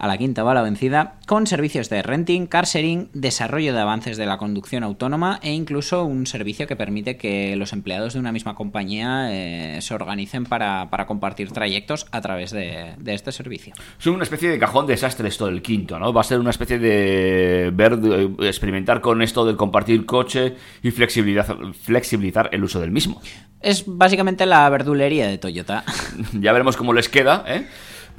[0.00, 4.24] a la quinta bala vencida, con servicios de renting, car sharing, desarrollo de avances de
[4.24, 8.54] la conducción autónoma e incluso un servicio que permite que los empleados de una misma
[8.54, 13.74] compañía eh, se organicen para, para compartir trayectos a través de, de este servicio.
[13.98, 16.14] Es una especie de cajón desastre esto del quinto, ¿no?
[16.14, 17.98] Va a ser una especie de ver,
[18.40, 21.46] experimentar con esto del compartir coche y flexibilidad,
[21.82, 23.20] flexibilizar el uso del mismo.
[23.60, 25.84] Es básicamente la verdulería de Toyota.
[26.32, 27.66] Ya veremos cómo les queda, ¿eh?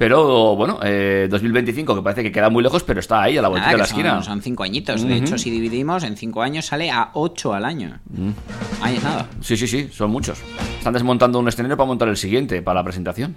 [0.02, 3.46] Pero bueno, eh, 2025 que parece que queda muy lejos, pero está ahí a la
[3.46, 4.20] vuelta de la son- esquina.
[4.20, 5.06] Son, cinco añitos.
[5.06, 8.00] De hecho, si dividimos, en cinco años sale a ocho al año.
[8.80, 9.28] Ahí es nada.
[9.40, 10.40] Sí, sí, sí, son muchos.
[10.76, 13.36] Están desmontando un escenario para montar el siguiente, para la presentación.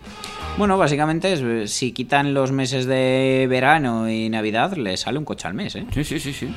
[0.58, 5.26] Bueno, básicamente, es, eh, si quitan los meses de verano y Navidad, le sale un
[5.26, 5.86] coche al mes, ¿eh?
[5.94, 6.48] Sí, sí, sí, sí.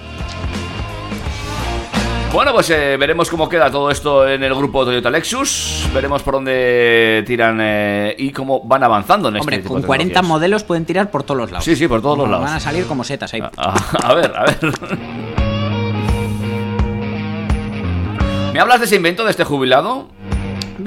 [2.33, 5.89] Bueno, pues eh, veremos cómo queda todo esto en el grupo Toyota Lexus.
[5.95, 9.87] Veremos por dónde tiran eh, y cómo van avanzando en este Hombre, tipo con de
[9.87, 10.29] 40 tecnologías.
[10.29, 11.65] modelos pueden tirar por todos los lados.
[11.65, 12.45] Sí, sí, por todos los lados.
[12.45, 13.41] Van a salir como setas ahí.
[13.41, 13.51] A,
[14.03, 14.59] a ver, a ver.
[18.53, 20.09] ¿Me hablas de ese invento de este jubilado?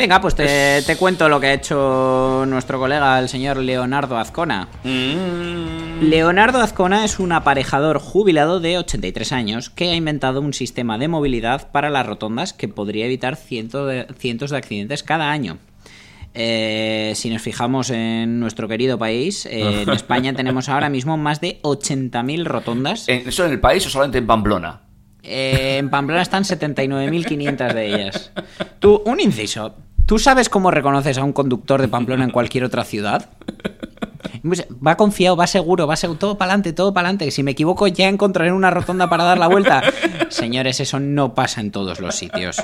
[0.01, 4.67] Venga, pues te, te cuento lo que ha hecho nuestro colega, el señor Leonardo Azcona.
[4.83, 6.01] Mm.
[6.09, 11.07] Leonardo Azcona es un aparejador jubilado de 83 años que ha inventado un sistema de
[11.07, 15.59] movilidad para las rotondas que podría evitar ciento de- cientos de accidentes cada año.
[16.33, 21.41] Eh, si nos fijamos en nuestro querido país, eh, en España tenemos ahora mismo más
[21.41, 23.07] de 80.000 rotondas.
[23.07, 24.81] ¿En- ¿Eso en el país o solamente en Pamplona?
[25.23, 28.31] Eh, en Pamplona están 79.500 de ellas.
[28.79, 29.75] Tú, un inciso.
[30.11, 33.29] ¿Tú sabes cómo reconoces a un conductor de Pamplona en cualquier otra ciudad?
[34.43, 37.31] Pues, Va confiado, va seguro, va seguro, todo para adelante, todo para adelante.
[37.31, 39.81] Si me equivoco, ya encontraré una rotonda para dar la vuelta.
[40.27, 42.61] Señores, eso no pasa en todos los sitios.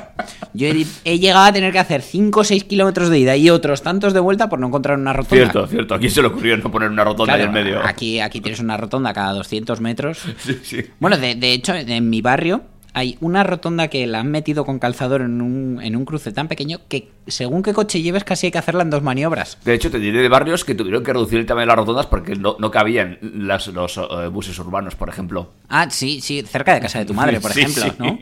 [0.54, 3.50] Yo he, he llegado a tener que hacer 5 o 6 kilómetros de ida y
[3.50, 5.46] otros tantos de vuelta por no encontrar una rotonda.
[5.46, 5.96] Cierto, cierto.
[5.96, 7.80] ¿A quién se le ocurrió no poner una rotonda ahí Claro, en medio?
[7.82, 10.20] Aquí, aquí tienes una rotonda cada 200 metros.
[10.40, 10.84] Sí, sí.
[11.00, 12.64] Bueno, de, de hecho, en mi barrio
[12.98, 16.48] hay una rotonda que la han metido con calzador en un, en un cruce tan
[16.48, 19.60] pequeño que según qué coche lleves casi hay que hacerla en dos maniobras.
[19.64, 22.08] De hecho, te diré de barrios que tuvieron que reducir el tamaño de las rotondas
[22.08, 25.52] porque no, no cabían las- los eh, buses urbanos, por ejemplo.
[25.70, 27.92] Ah, sí, sí, cerca de casa de tu madre, por Sí, ejemplo, sí.
[28.00, 28.18] ¿no?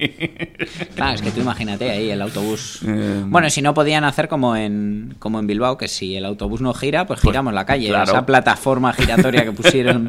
[0.96, 2.80] Claro, es que tú imagínate ahí el autobús.
[2.86, 6.60] Eh, Bueno, si no podían hacer como en, como en Bilbao, que si el autobús
[6.62, 7.88] no gira, pues giramos la calle.
[7.88, 8.12] claro.
[8.12, 10.08] Esa plataforma giratoria que pusieron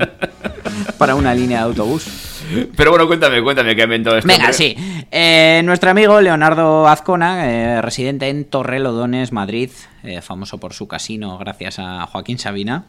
[0.98, 2.35] para una línea de autobús.
[2.76, 4.28] Pero bueno, cuéntame, cuéntame qué ha inventado esto.
[4.28, 4.76] Venga, sí.
[5.10, 9.70] Eh, nuestro amigo Leonardo Azcona, eh, residente en Torrelodones, Madrid,
[10.02, 12.84] eh, famoso por su casino gracias a Joaquín Sabina,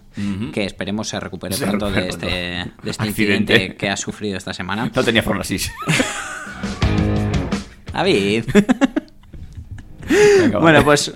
[0.54, 2.82] que esperemos se recupere Se pronto de recupere este, pronto.
[2.84, 3.54] de este Accidente.
[3.54, 4.91] incidente que ha sufrido esta semana.
[4.93, 5.72] No tenía formasis.
[7.93, 8.46] David.
[10.10, 10.82] Venga, bueno, vale.
[10.84, 11.12] pues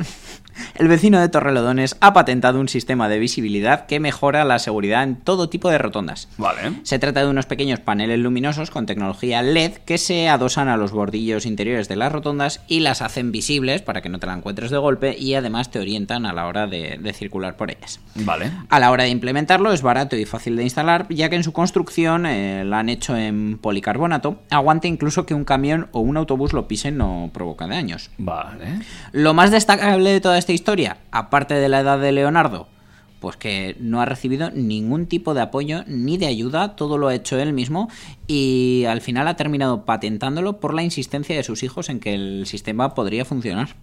[0.75, 5.15] el vecino de Torrelodones ha patentado un sistema de visibilidad que mejora la seguridad en
[5.15, 6.27] todo tipo de rotondas.
[6.37, 6.73] Vale.
[6.83, 10.91] Se trata de unos pequeños paneles luminosos con tecnología LED que se adosan a los
[10.91, 14.71] bordillos interiores de las rotondas y las hacen visibles para que no te la encuentres
[14.71, 17.99] de golpe y además te orientan a la hora de, de circular por ellas.
[18.15, 18.51] Vale.
[18.69, 21.53] A la hora de implementarlo es barato y fácil de instalar, ya que en su
[21.53, 26.53] construcción eh, la han hecho en policarbonato, aguanta incluso que un camión o un autobús
[26.53, 28.09] lo pisen no provoca daños.
[28.17, 28.79] Vale.
[29.11, 30.60] Lo más destacable de toda esta historia,
[31.11, 32.67] aparte de la edad de Leonardo,
[33.19, 37.15] pues que no ha recibido ningún tipo de apoyo ni de ayuda, todo lo ha
[37.15, 37.89] hecho él mismo
[38.27, 42.47] y al final ha terminado patentándolo por la insistencia de sus hijos en que el
[42.47, 43.75] sistema podría funcionar.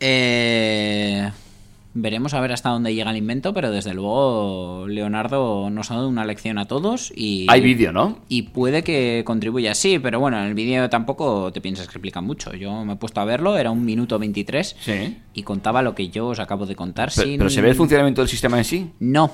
[0.00, 1.30] Eh,
[1.98, 6.08] veremos a ver hasta dónde llega el invento, pero desde luego Leonardo nos ha dado
[6.08, 7.46] una lección a todos y...
[7.48, 8.18] Hay vídeo, ¿no?
[8.28, 12.20] Y puede que contribuya, sí, pero bueno, en el vídeo tampoco te piensas que explica
[12.20, 12.52] mucho.
[12.54, 15.16] Yo me he puesto a verlo, era un minuto 23 Sí.
[15.32, 17.38] y contaba lo que yo os acabo de contar Pero, sin...
[17.38, 18.90] pero ¿se ve el funcionamiento del sistema en sí?
[19.00, 19.30] No.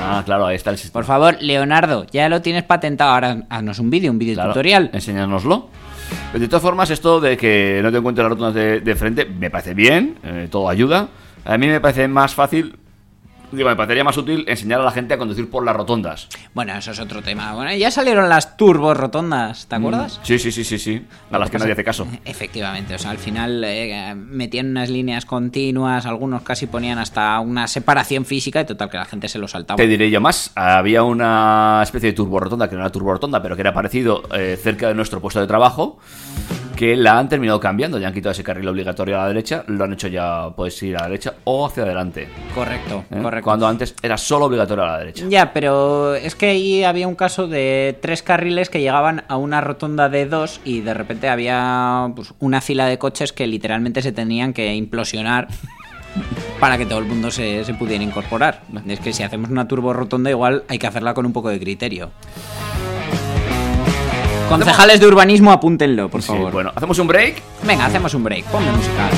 [0.00, 0.92] Ah, claro, ahí está el sistema.
[0.94, 4.90] Por favor, Leonardo, ya lo tienes patentado, ahora haznos un vídeo, un vídeo Claro, tutorial.
[4.92, 5.68] Enséñanoslo.
[6.34, 9.50] De todas formas, esto de que no te encuentres las rotondas de, de frente, me
[9.50, 11.08] parece bien, eh, todo ayuda.
[11.46, 12.76] A mí me parece más fácil,
[13.52, 16.28] digo, me parecería más útil enseñar a la gente a conducir por las rotondas.
[16.54, 17.54] Bueno, eso es otro tema.
[17.54, 20.18] Bueno, ya salieron las turbos rotondas, ¿te acuerdas?
[20.18, 21.06] Mm, Sí, sí, sí, sí, sí.
[21.30, 22.06] A las que nadie hace caso.
[22.24, 27.68] Efectivamente, o sea, al final eh, metían unas líneas continuas, algunos casi ponían hasta una
[27.68, 29.76] separación física y total que la gente se lo saltaba.
[29.76, 33.40] Te diré yo más, había una especie de turbo rotonda, que no era turbo rotonda,
[33.40, 35.98] pero que era parecido eh, cerca de nuestro puesto de trabajo,
[36.76, 39.84] que la han terminado cambiando, ya han quitado ese carril obligatorio a la derecha, lo
[39.84, 42.28] han hecho ya, puedes ir a la derecha o hacia adelante.
[42.54, 43.22] Correcto, ¿eh?
[43.22, 43.44] correcto.
[43.44, 45.24] Cuando antes era solo obligatorio a la derecha.
[45.28, 49.62] Ya, pero es que ahí había un caso de tres carriles que llegaban a una
[49.62, 54.12] rotonda de dos y de repente había pues, una fila de coches que literalmente se
[54.12, 55.48] tenían que implosionar
[56.60, 58.62] para que todo el mundo se, se pudiera incorporar.
[58.86, 61.58] Es que si hacemos una turbo rotonda, igual hay que hacerla con un poco de
[61.58, 62.10] criterio.
[64.48, 66.52] Concejales de urbanismo, apúntenlo, por Sí, favor.
[66.52, 67.42] bueno, hacemos un break.
[67.64, 68.44] Venga, hacemos un break.
[68.46, 69.08] Ponme música.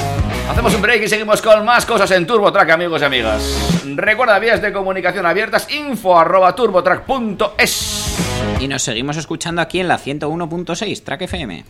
[0.51, 3.83] Hacemos un break y seguimos con más cosas en TurboTrack, amigos y amigas.
[3.95, 8.19] Recuerda vías de comunicación abiertas, info arroba turbotrack.es.
[8.61, 11.65] Y nos seguimos escuchando aquí en la 101.6 Track FM.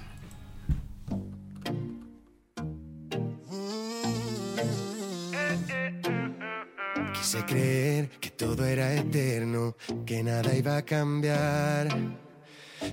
[7.13, 11.89] Quise creer que todo era eterno, que nada iba a cambiar.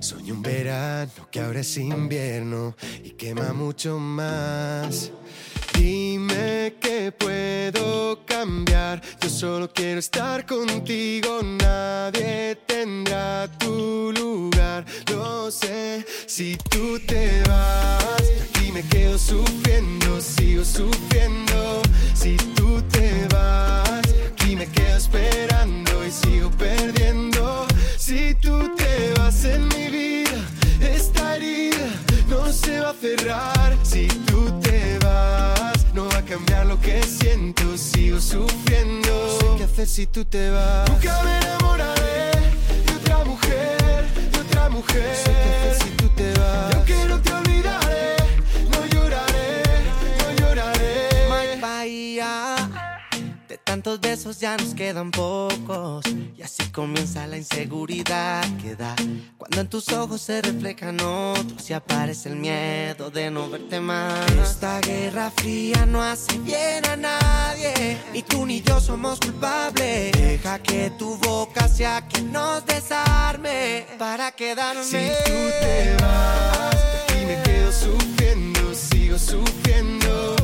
[0.00, 5.10] Soñé un verano que ahora es invierno y quema mucho más.
[6.36, 14.84] Dime que puedo cambiar, yo solo quiero estar contigo, nadie tendrá tu lugar.
[15.10, 21.80] Lo sé, si tú te vas, aquí me quedo sufriendo, sigo sufriendo.
[22.14, 27.66] Si tú te vas, aquí me quedo esperando y sigo perdiendo.
[27.96, 30.38] Si tú te vas en mi vida,
[30.82, 31.88] esta herida
[32.28, 33.78] no se va a cerrar.
[33.82, 39.08] Si tú te vas, no va a cambiar lo que siento, sigo sufriendo.
[39.08, 40.90] No sé qué hacer si tú te vas.
[40.90, 42.32] Nunca me enamoraré
[42.86, 45.08] de otra mujer, de otra mujer.
[45.08, 46.70] No sé qué hacer si tú te vas.
[46.70, 47.75] Y aunque no te olvidaré,
[53.66, 56.04] tantos besos ya nos quedan pocos.
[56.36, 58.94] Y así comienza la inseguridad que da.
[59.36, 64.30] Cuando en tus ojos se reflejan otros y aparece el miedo de no verte más.
[64.30, 67.98] Esta guerra fría no hace bien a nadie.
[68.12, 70.12] Ni tú ni yo somos culpables.
[70.12, 74.84] Deja que tu boca sea quien nos desarme para quedarme.
[74.84, 80.35] Si tú te vas, aquí me quedo sufriendo, sigo sufriendo.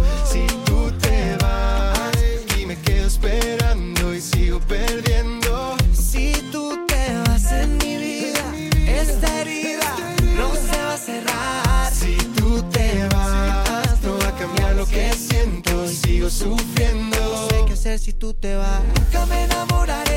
[4.69, 5.77] Perdiendo.
[5.93, 8.45] Si tú te vas en mi vida,
[8.87, 9.97] esta herida
[10.37, 11.93] no se va a cerrar.
[11.93, 17.19] Si tú te vas, no va a cambiar lo que siento, sigo sufriendo.
[17.19, 18.83] No sé qué hacer si tú te vas.
[18.97, 20.12] Nunca me enamoraré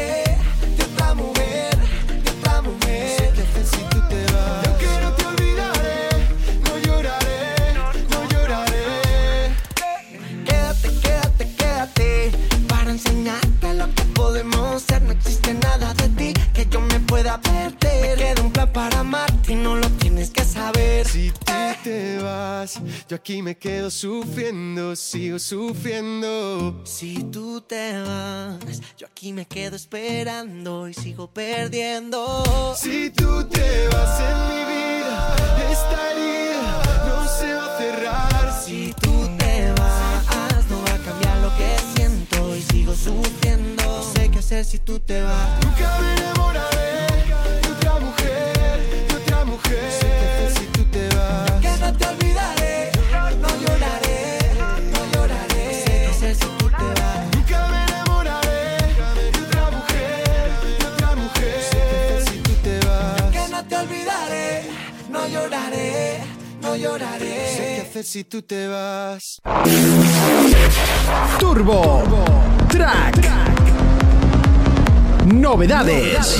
[21.11, 21.53] Si tú
[21.83, 26.81] te vas, yo aquí me quedo sufriendo, sigo sufriendo.
[26.83, 32.43] Si tú te vas, yo aquí me quedo esperando y sigo perdiendo.
[32.75, 35.35] Si tú te vas en mi vida,
[35.71, 38.63] esta herida no se va a cerrar.
[38.63, 43.83] Si tú te vas, no va a cambiar lo que siento y sigo sufriendo.
[43.83, 45.63] No sé qué hacer si tú te vas.
[45.63, 47.07] Nunca me enamoraré
[47.61, 49.83] de otra mujer, de otra mujer.
[49.83, 50.65] No sé qué hacer si
[66.77, 67.81] no No sé qué lloraré.
[67.81, 69.41] hacer si tú te vas.
[71.39, 72.03] Turbo,
[72.69, 73.15] Track.
[75.25, 76.39] Novedades.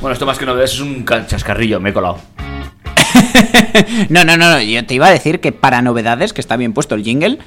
[0.00, 2.18] Bueno, esto más que novedades es un ca- chascarrillo, me he colado.
[4.08, 6.72] No, no, no, no, yo te iba a decir que para novedades, que está bien
[6.72, 7.38] puesto el jingle,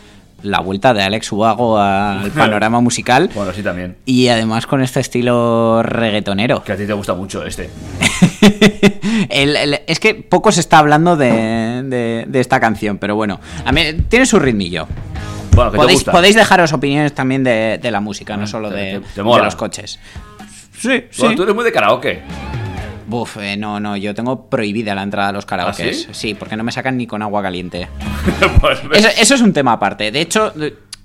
[0.43, 3.95] la vuelta de Alex Ubago al panorama musical Bueno, sí también.
[4.05, 6.63] y además con este estilo reggaetonero.
[6.63, 7.69] Que a ti te gusta mucho este.
[9.29, 13.39] El- el- es que poco se está hablando de, de- de esta canción, pero bueno,
[13.65, 14.87] a mí te su ritmillo.
[15.55, 16.11] Bueno, que te Podéis, gusta.
[16.11, 19.23] podéis dejaros opiniones también de, de la música, no Ah, solo te- de, te- te
[19.23, 19.99] los coches.
[20.77, 21.35] Sí, sí.
[21.35, 22.21] Tú eres muy de karaoke.
[23.13, 25.83] Buf, eh, no, no, yo tengo prohibida la entrada a los karaokes.
[25.83, 26.07] ¿Ah, sí?
[26.11, 26.33] sí?
[26.33, 27.87] porque no me sacan ni con agua caliente.
[28.59, 28.79] Pues.
[28.93, 30.11] Eso, eso es un tema aparte.
[30.11, 30.51] De hecho,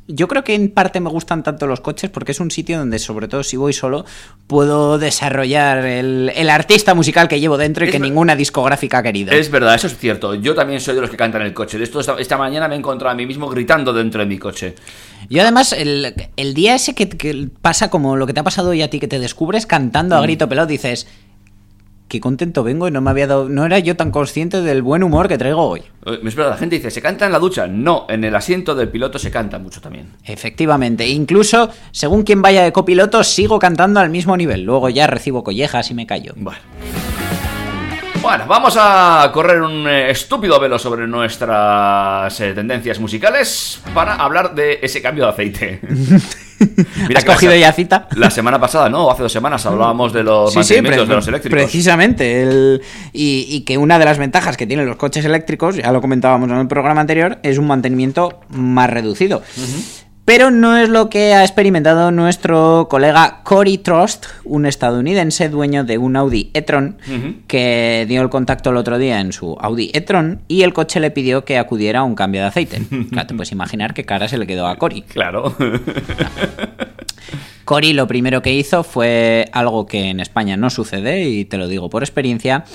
[0.06, 2.98] yo creo que en parte me gustan tanto los coches porque es un sitio donde,
[2.98, 4.06] sobre todo si voy solo,
[4.46, 9.02] puedo desarrollar el, el artista musical que llevo dentro y Es que ninguna discográfica ha
[9.02, 9.32] querido.
[9.32, 10.34] Es verdad, eso es cierto.
[10.34, 11.76] Yo también soy de los que cantan en el coche.
[11.76, 14.38] De esto esta, esta mañana me he encontrado a mí mismo gritando dentro de mi
[14.38, 14.74] coche.
[15.28, 18.70] Yo además, el, el día ese que, que pasa como lo que te ha pasado
[18.70, 20.18] hoy a ti, que te descubres cantando Mm.
[20.18, 21.06] a grito pelado, dices,
[22.08, 25.02] qué contento vengo y no me había dado, no era yo tan consciente del buen
[25.02, 25.80] humor que traigo hoy.
[26.06, 27.66] Eh, Es verdad, la gente dice, ¿se canta en la ducha?
[27.66, 30.08] No, en el asiento del piloto se canta mucho también.
[30.24, 34.62] Efectivamente, incluso según quien vaya de copiloto, sigo cantando al mismo nivel.
[34.62, 36.32] Luego ya recibo collejas y me callo.
[36.36, 36.58] Bueno.
[38.20, 44.54] Bueno, vamos a correr un eh, estúpido velo sobre nuestras eh, tendencias musicales para hablar
[44.54, 45.80] de ese cambio de aceite.
[46.60, 48.08] ¿Has que la cogido se- ya cita?
[48.16, 49.08] La semana pasada, ¿no?
[49.10, 51.56] Hace dos semanas hablábamos de los Sí, mantenimientos de los eléctricos.
[51.62, 52.42] Precisamente.
[52.42, 56.00] el- y, y que una de las ventajas que tienen los coches eléctricos, ya lo
[56.00, 59.42] comentábamos en el programa anterior, es un mantenimiento más reducido.
[60.28, 65.96] Pero no es lo que ha experimentado nuestro colega Cory Trust, un estadounidense dueño de
[65.96, 66.98] un Audi e-tron,
[67.46, 71.10] que dio el contacto el otro día en su Audi e-tron y el coche le
[71.10, 72.82] pidió que acudiera a un cambio de aceite.
[73.10, 75.00] Claro, te puedes imaginar qué cara se le quedó a Cory.
[75.00, 75.56] Claro.
[77.64, 81.68] Cory lo primero que hizo fue algo que en España no sucede, y te lo
[81.68, 82.66] digo por experiencia,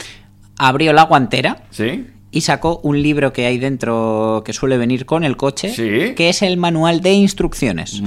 [0.58, 2.08] abrió la guantera ¿Sí?
[2.34, 6.16] Y sacó un libro que hay dentro que suele venir con el coche, Sí.
[6.16, 8.02] que es el manual de instrucciones.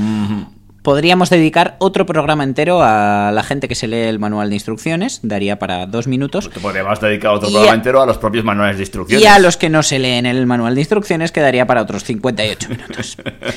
[0.90, 5.18] Podríamos dedicar otro programa entero a la gente que se lee el manual de instrucciones,
[5.24, 6.48] daría para dos minutos.
[6.48, 9.20] Te podríamos dedicar otro Y programa a- entero a los propios manuales de instrucciones.
[9.20, 12.68] Y a los que no se leen el manual de instrucciones quedaría para otros 58
[12.68, 13.16] minutos.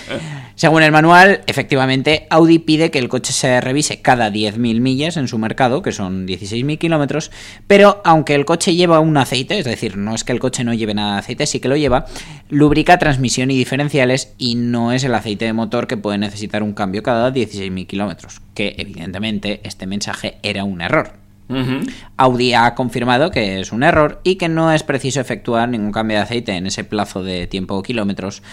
[0.56, 5.28] Según el manual, efectivamente, Audi pide que el coche se revise cada 10.000 millas en
[5.28, 7.30] su mercado, que son 16.000 kilómetros,
[7.68, 10.74] pero aunque el coche lleva un aceite, es decir, no es que el coche no
[10.74, 12.08] lleve nada de aceite, sí que lo lleva,
[12.50, 16.74] lubrica transmisión y diferenciales y no es el aceite de motor que puede necesitar un
[16.74, 21.14] cambio cada 16.000 kilómetros, que evidentemente este mensaje era un error.
[22.18, 26.18] Audi ha confirmado que es un error y que no es preciso efectuar ningún cambio
[26.18, 28.44] de aceite en ese plazo de tiempo o kilómetros.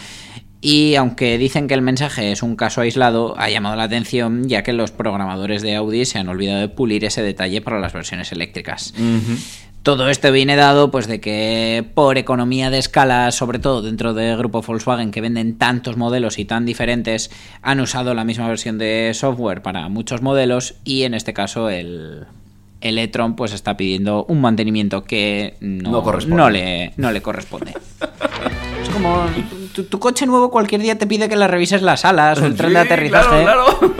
[0.62, 4.62] Y aunque dicen que el mensaje es un caso aislado, ha llamado la atención ya
[4.62, 8.32] que los programadores de Audi se han olvidado de pulir ese detalle para las versiones
[8.32, 8.94] eléctricas.
[9.86, 14.36] Todo esto viene dado pues de que por economía de escala, sobre todo dentro del
[14.36, 17.30] grupo Volkswagen que venden tantos modelos y tan diferentes,
[17.62, 22.24] han usado la misma versión de software para muchos modelos y en este caso el,
[22.80, 26.36] el e-tron pues está pidiendo un mantenimiento que no, No corresponde.
[26.36, 27.72] no le, no le corresponde.
[28.82, 29.24] Es como
[29.72, 32.56] tu, tu coche nuevo cualquier día te pide que le revises las alas o el
[32.56, 33.42] tren de Sí, aterrizaje.
[33.44, 33.94] Claro, claro.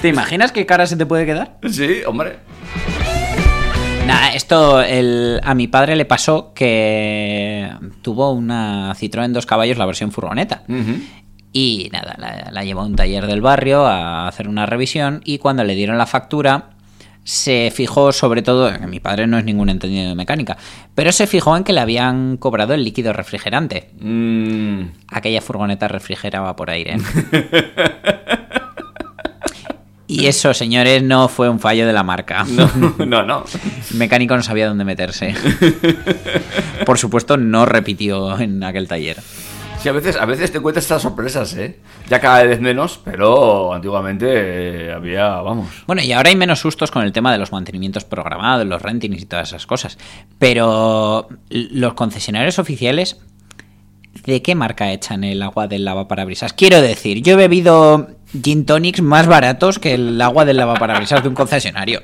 [0.00, 1.58] ¿Te imaginas qué cara se te puede quedar?
[1.70, 2.38] Sí, hombre.
[4.06, 7.70] Nada, esto el- a mi padre le pasó que
[8.02, 10.62] tuvo una Citroën dos caballos, la versión furgoneta.
[11.52, 15.38] Y nada, la, la llevó a un taller del barrio a hacer una revisión y
[15.38, 16.70] cuando le dieron la factura
[17.22, 20.58] se fijó sobre todo, mi padre no es ningún entendido de mecánica,
[20.94, 23.88] pero se fijó en que le habían cobrado el líquido refrigerante.
[23.98, 24.80] Mm.
[25.08, 26.98] Aquella furgoneta refrigeraba por aire.
[30.06, 32.44] Y eso, señores, no fue un fallo de la marca.
[32.44, 32.70] No,
[33.06, 33.44] no, no.
[33.90, 35.34] El mecánico no sabía dónde meterse.
[36.86, 39.16] Por supuesto, no repitió en aquel taller.
[39.84, 41.78] Sí, a veces, a veces te encuentras estas sorpresas, ¿eh?
[42.08, 44.26] Ya cada vez menos, pero antiguamente
[44.86, 45.68] eh, había, vamos.
[45.86, 49.20] Bueno, y ahora hay menos sustos con el tema de los mantenimientos programados, los rentings
[49.20, 49.98] y todas esas cosas.
[50.38, 53.20] Pero los concesionarios oficiales,
[54.24, 56.54] ¿de qué marca echan el agua del lavaparabrisas?
[56.54, 58.08] Quiero decir, yo he bebido
[58.42, 62.02] gin tonics más baratos que el agua del lavaparabrisas de un concesionario.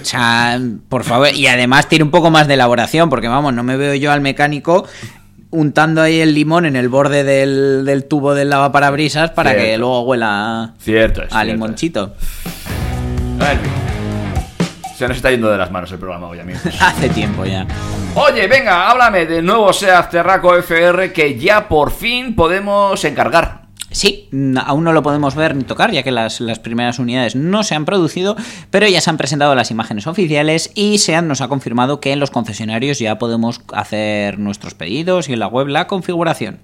[0.00, 3.62] O sea, por favor, y además tiene un poco más de elaboración, porque vamos, no
[3.62, 4.86] me veo yo al mecánico
[5.50, 10.02] untando ahí el limón en el borde del, del tubo del lavaparabrisas para que luego
[10.02, 11.44] huela Cierto, a cierto.
[11.44, 12.14] limonchito.
[13.36, 13.60] Bueno,
[15.02, 16.62] se nos está yendo de las manos el programa hoy, amigos.
[16.80, 17.66] Hace tiempo ya.
[18.14, 23.62] Oye, venga, háblame del nuevo SEAT Terraco FR que ya por fin podemos encargar.
[23.90, 27.34] Sí, n- aún no lo podemos ver ni tocar, ya que las, las primeras unidades
[27.36, 28.36] no se han producido,
[28.70, 32.20] pero ya se han presentado las imágenes oficiales y SEAT nos ha confirmado que en
[32.20, 36.60] los concesionarios ya podemos hacer nuestros pedidos y en la web la configuración.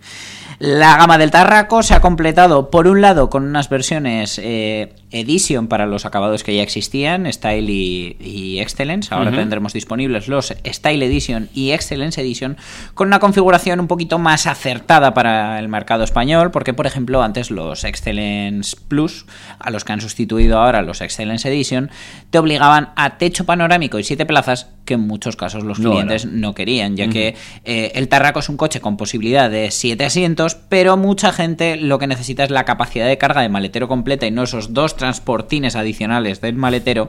[0.61, 5.69] La gama del Tarraco se ha completado, por un lado, con unas versiones eh, Edition
[5.69, 9.15] para los acabados que ya existían, Style y, y Excellence.
[9.15, 12.57] Ahora tendremos disponibles los Style Edition y Excellence Edition
[12.95, 17.51] con una configuración un poquito más acertada para el mercado español, porque, por ejemplo, antes
[17.51, 19.27] los Excellence Plus,
[19.59, 21.91] a los que han sustituido ahora los Excellence Edition,
[22.31, 26.25] te obligaban a techo panorámico y siete plazas que en muchos casos los No, clientes
[26.25, 26.49] no.
[26.49, 27.35] no querían, ya que
[27.65, 31.99] eh, el Tarraco es un coche con posibilidad de 7 asientos, pero mucha gente lo
[31.99, 35.77] que necesita es la capacidad de carga de maletero completa y no esos dos transportines
[35.77, 37.09] adicionales del maletero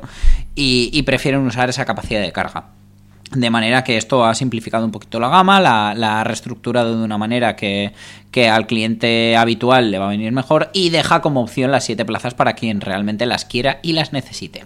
[0.56, 2.68] y, prefieren usar esa capacidad de carga.
[3.32, 7.18] De manera que esto ha simplificado un poquito la gama, la, ha reestructurado de una
[7.18, 7.94] manera que,
[8.32, 12.06] que al cliente habitual le va a venir mejor y deja como opción las 7
[12.06, 14.64] plazas para quien realmente las quiera y las necesite.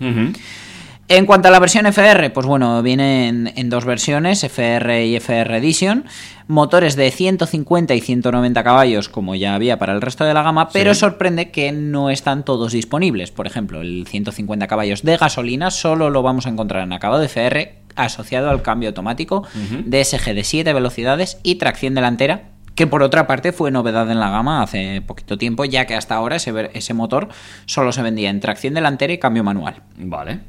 [1.15, 5.15] En cuanto a la versión FR, pues bueno, viene en, en dos versiones, FR y
[5.17, 6.05] FR Edition,
[6.47, 10.69] motores de 150 y 190 caballos como ya había para el resto de la gama,
[10.69, 11.01] pero Sí.
[11.01, 13.29] sorprende que no están todos disponibles.
[13.29, 17.27] Por ejemplo, el 150 caballos de gasolina solo lo vamos a encontrar en acabado de
[17.27, 19.43] FR asociado al cambio automático
[19.85, 24.29] DSG de 7 velocidades y tracción delantera, que por otra parte fue novedad en la
[24.29, 27.29] gama hace poquito tiempo, ya que hasta ahora ese, motor
[27.65, 29.83] solo se vendía en tracción delantera y cambio manual.
[29.97, 30.39] Vale.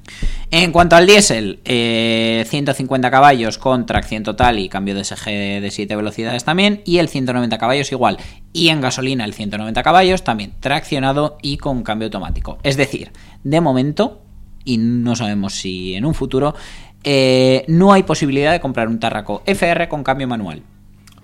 [0.51, 5.69] En cuanto al diésel, eh, 150 caballos con tracción total y cambio de SG de
[5.71, 8.19] 7 velocidades también, y el 190 caballos igual.
[8.53, 12.59] Y en gasolina el 190 caballos también traccionado y con cambio automático.
[12.63, 13.13] Es decir,
[13.43, 14.23] de momento,
[14.65, 16.55] y no sabemos si en un futuro,
[17.03, 20.63] eh, no hay posibilidad de comprar un Tarraco FR con cambio manual.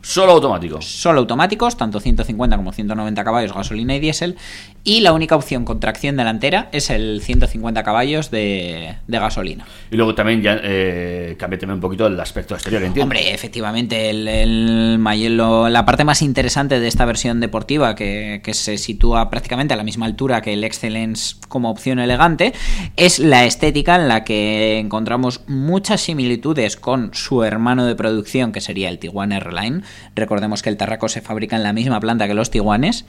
[0.03, 0.80] Solo automático.
[0.80, 4.36] Solo automáticos, tanto 150 como 190 caballos, gasolina y diésel.
[4.82, 9.66] Y la única opción con tracción delantera es el 150 caballos de, de gasolina.
[9.90, 13.03] Y luego también ya eh, cambia también un poquito el aspecto exterior, entiendo.
[13.05, 18.55] Hombre, efectivamente, el, el Mayelo- la parte más interesante de esta versión deportiva, que, que
[18.55, 22.55] se sitúa prácticamente a la misma altura que el Excellence como opción elegante,
[22.96, 28.62] es la estética en la que encontramos muchas similitudes con su hermano de producción, que
[28.62, 29.82] sería el Tiguan R-Line.
[30.14, 33.05] Recordemos que el Tarraco se fabrica en la misma planta que los Tiguanes.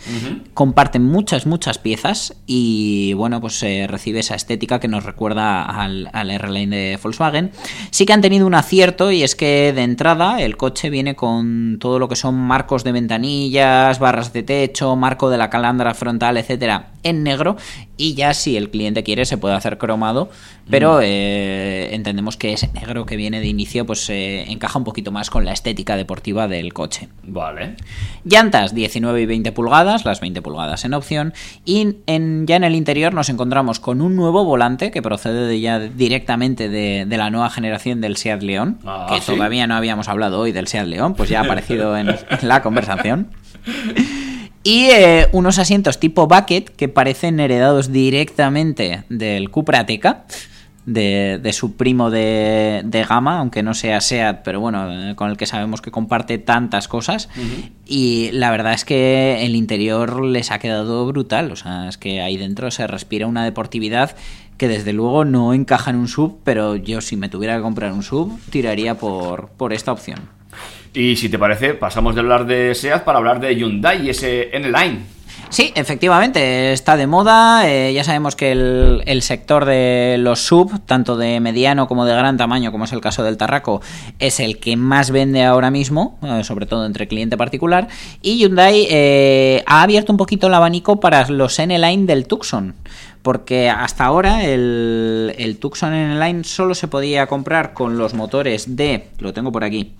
[0.54, 6.10] Comparten muchas, muchas piezas y, bueno, pues eh, recibe esa estética que nos recuerda al,
[6.14, 7.52] al R-Line de Volkswagen.
[7.90, 11.78] Sí que han tenido un acierto y es que de entrada el coche viene con
[11.80, 16.38] todo lo que son marcos de ventanillas, barras de techo, marco de la calandra frontal,
[16.38, 17.58] etcétera, en negro
[17.98, 20.30] y ya si el cliente quiere se puede hacer cromado,
[20.72, 25.12] pero eh, entendemos que ese negro que viene de inicio pues eh, encaja un poquito
[25.12, 27.10] más con la estética deportiva del coche.
[27.24, 27.76] Vale.
[28.24, 31.34] Llantas 19 y 20 pulgadas, las 20 pulgadas en opción.
[31.66, 35.60] Y en, ya en el interior nos encontramos con un nuevo volante que procede de
[35.60, 38.80] ya directamente de, de la nueva generación del Seat León.
[38.86, 39.34] Ah, que ¿sí?
[39.34, 42.62] todavía no habíamos hablado hoy del Seat León, pues ya ha aparecido en, en la
[42.62, 43.30] conversación.
[44.64, 50.26] Y eh, unos asientos tipo bucket que parecen heredados directamente del Cupra Ateca.
[50.84, 55.30] De, de su primo de, de gama, aunque no sea SEAT, pero bueno, eh, con
[55.30, 57.30] el que sabemos que comparte tantas cosas.
[57.86, 61.52] Y la verdad es que el interior les ha quedado brutal.
[61.52, 64.16] O sea, es que ahí dentro se respira una deportividad
[64.58, 67.94] que desde luego no encaja en un sub, pero yo si me tuviera que comprar
[67.94, 70.20] un sub, tiraría por, por esta opción.
[70.94, 74.56] Y si te parece, pasamos de hablar de SEAT para hablar de Hyundai y ese
[74.56, 75.00] N-Line.
[75.52, 77.70] Sí, efectivamente, está de moda.
[77.70, 82.38] eh, ya sabemos que el, sector de los sub, tanto de mediano como de gran
[82.38, 83.82] tamaño, como es el caso del Tarraco,
[84.18, 87.90] es el que más vende ahora mismo, eh, sobre todo entre cliente particular.
[88.22, 92.74] Y Hyundai eh, ha abierto un poquito el abanico para los N-Line del Tucson.
[93.22, 99.10] Porque hasta ahora el, el Tucson N-Line solo se podía comprar con los motores de,
[99.20, 99.94] lo tengo por aquí,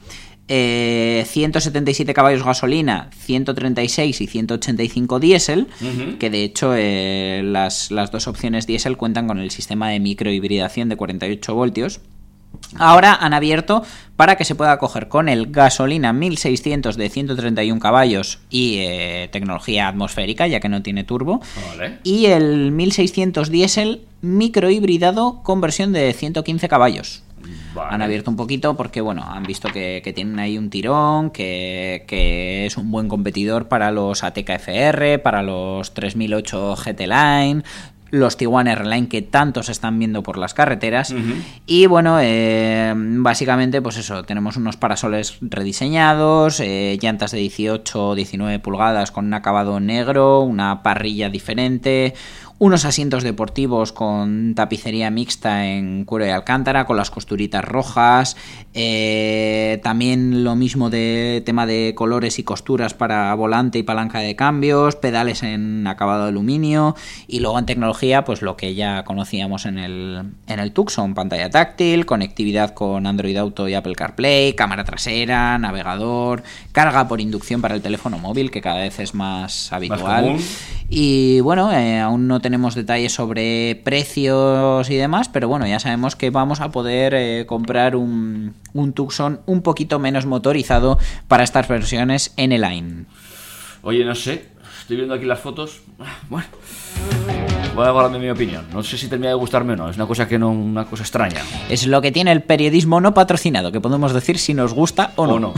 [0.48, 5.68] eh, 177 caballos gasolina, 136 y 185 diésel,
[6.20, 10.90] que de hecho eh, las, las dos opciones diésel cuentan con el sistema de microhibridación
[10.90, 12.02] de 48 voltios.
[12.78, 13.84] Ahora han abierto
[14.16, 19.88] para que se pueda coger con el gasolina 1600 de 131 caballos y eh, tecnología
[19.88, 22.00] atmosférica, ya que no tiene turbo, Vale.
[22.04, 27.24] y el 1600 diésel microhibridado con versión de 115 caballos.
[27.74, 27.96] Vale.
[27.96, 32.06] Han abierto un poquito porque, bueno, han visto que, que tienen ahí un tirón, que,
[32.08, 37.64] que es un buen competidor para los ATK FR, para los 3008 GT Line,
[38.12, 41.16] los Tiguan R-Line que tanto se están viendo por las carreteras.
[41.66, 48.16] Y bueno, eh, básicamente, pues eso, tenemos unos parasoles rediseñados, eh, llantas de 18 o
[48.16, 52.14] 19 pulgadas con un acabado negro, una parrilla diferente,
[52.62, 58.38] unos asientos deportivos con tapicería mixta en cuero de alcántara, con las costuritas rojas,
[58.76, 64.36] eh, también lo mismo de tema de colores y costuras para volante y palanca de
[64.36, 66.96] cambios, pedales en acabado de aluminio
[67.26, 71.50] y luego en tecnología pues lo que ya conocíamos en el, en el Tucson, pantalla
[71.50, 76.44] táctil, conectividad con Android Auto y Apple CarPlay, cámara trasera, navegador,
[76.74, 80.38] carga por inducción para el teléfono móvil que cada vez es más habitual.
[80.94, 86.16] Y bueno, eh, aún no tenemos detalles sobre precios y demás, pero bueno, ya sabemos
[86.16, 90.98] que vamos a poder eh, comprar un, un Tucson un poquito menos motorizado
[91.28, 93.06] para estas versiones en el line.
[93.84, 94.50] Oye, no sé.
[94.82, 95.82] Estoy viendo aquí las fotos.
[96.30, 96.48] Bueno.
[97.74, 98.66] Voy a guardarme mi opinión.
[98.74, 99.90] No sé si termina de gustarme o no.
[99.90, 101.40] Es una cosa que no, una cosa extraña.
[101.70, 105.26] Es lo que tiene el periodismo no patrocinado, que podemos decir si nos gusta o
[105.26, 105.34] no.
[105.36, 105.54] O no.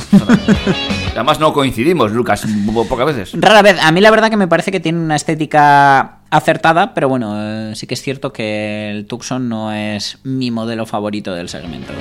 [1.15, 3.31] Además no coincidimos, Lucas, po- pocas veces.
[3.33, 7.07] Rara vez, a mí la verdad que me parece que tiene una estética acertada, pero
[7.07, 11.47] bueno, eh, sí que es cierto que el Tucson no es mi modelo favorito del
[11.47, 11.93] segmento.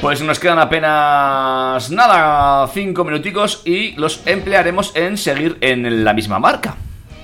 [0.00, 6.40] Pues nos quedan apenas nada, cinco minuticos y los emplearemos en seguir en la misma
[6.40, 6.76] marca.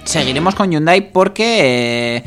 [0.05, 2.24] Seguiremos con Hyundai porque eh,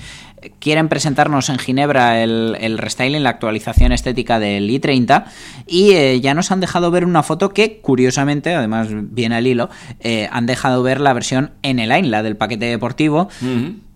[0.59, 5.25] quieren presentarnos en Ginebra el, el restyling, la actualización estética del i30
[5.67, 9.69] y eh, ya nos han dejado ver una foto que curiosamente, además viene al hilo,
[9.99, 13.29] eh, han dejado ver la versión N-Line, la del paquete deportivo.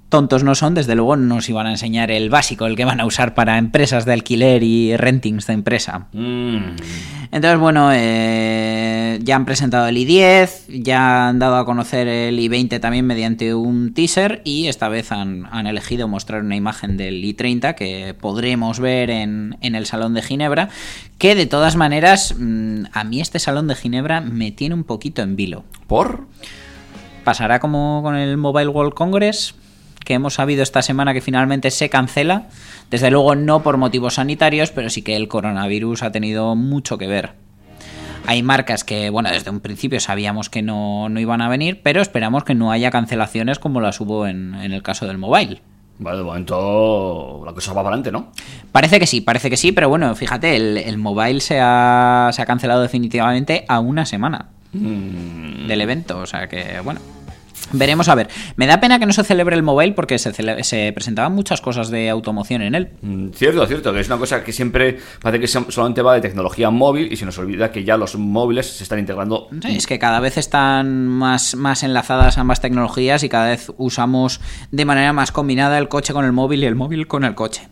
[0.09, 3.05] Tontos no son, desde luego nos iban a enseñar el básico, el que van a
[3.05, 6.07] usar para empresas de alquiler y rentings de empresa.
[6.13, 6.75] Mm.
[7.31, 12.79] Entonces, bueno, eh, ya han presentado el i10, ya han dado a conocer el i20
[12.79, 17.75] también mediante un teaser y esta vez han, han elegido mostrar una imagen del i30
[17.75, 20.69] que podremos ver en, en el Salón de Ginebra,
[21.17, 25.21] que de todas maneras mm, a mí este Salón de Ginebra me tiene un poquito
[25.21, 25.65] en vilo.
[25.87, 26.27] ¿Por?
[27.25, 29.53] Pasará como con el Mobile World Congress
[30.07, 32.47] que hemos sabido esta semana que finalmente se cancela.
[32.89, 37.07] Desde luego no por motivos sanitarios, pero sí que el coronavirus ha tenido mucho que
[37.07, 37.33] ver.
[38.25, 42.01] Hay marcas que, bueno, desde un principio sabíamos que no, no iban a venir, pero
[42.01, 45.61] esperamos que no haya cancelaciones como las hubo en, en el caso del mobile.
[45.99, 48.31] Vale, de momento la cosa va para adelante, ¿no?
[48.71, 52.41] Parece que sí, parece que sí, pero bueno, fíjate, el, el mobile se ha, se
[52.41, 55.67] ha cancelado definitivamente a una semana Mm.
[55.67, 56.99] del evento, o sea que, bueno.
[57.71, 58.29] Veremos a ver.
[58.55, 60.31] Me da pena que no se celebre el mobile porque se,
[60.63, 62.89] se presentaban muchas cosas de automoción en él.
[63.01, 66.21] Mm, Cierto, cierto, que es una cosa que siempre parece que so- solamente va de
[66.21, 69.49] tecnología móvil y se nos olvida que ya los móviles se están integrando.
[69.61, 74.39] Sí, es que cada vez están más, más enlazadas ambas tecnologías y cada vez usamos
[74.71, 77.67] de manera más combinada el coche con el móvil y el móvil con el coche.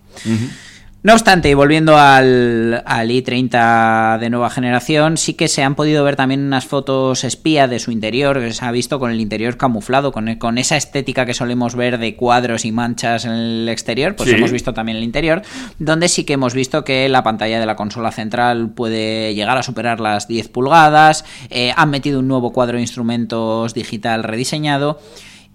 [1.06, 6.04] No obstante, y volviendo al, al i30 de nueva generación, sí que se han podido
[6.04, 9.56] ver también unas fotos espía de su interior, que se ha visto con el interior
[9.56, 14.16] camuflado, con, con esa estética que solemos ver de cuadros y manchas en el exterior,
[14.16, 14.36] pues Sí.
[14.36, 15.44] hemos visto también el interior,
[15.78, 19.62] donde sí que hemos visto que la pantalla de la consola central puede llegar a
[19.62, 25.00] superar las 10 pulgadas, eh, han metido un nuevo cuadro de instrumentos digital rediseñado.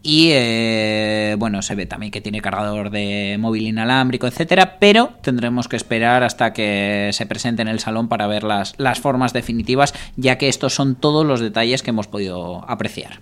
[0.02, 5.68] Y eh, bueno, se ve también que tiene cargador de móvil inalámbrico, etcétera, pero tendremos
[5.68, 9.94] que esperar hasta que se presente en el salón para ver las, las formas definitivas,
[10.16, 13.20] ya que estos son todos los detalles que hemos podido apreciar.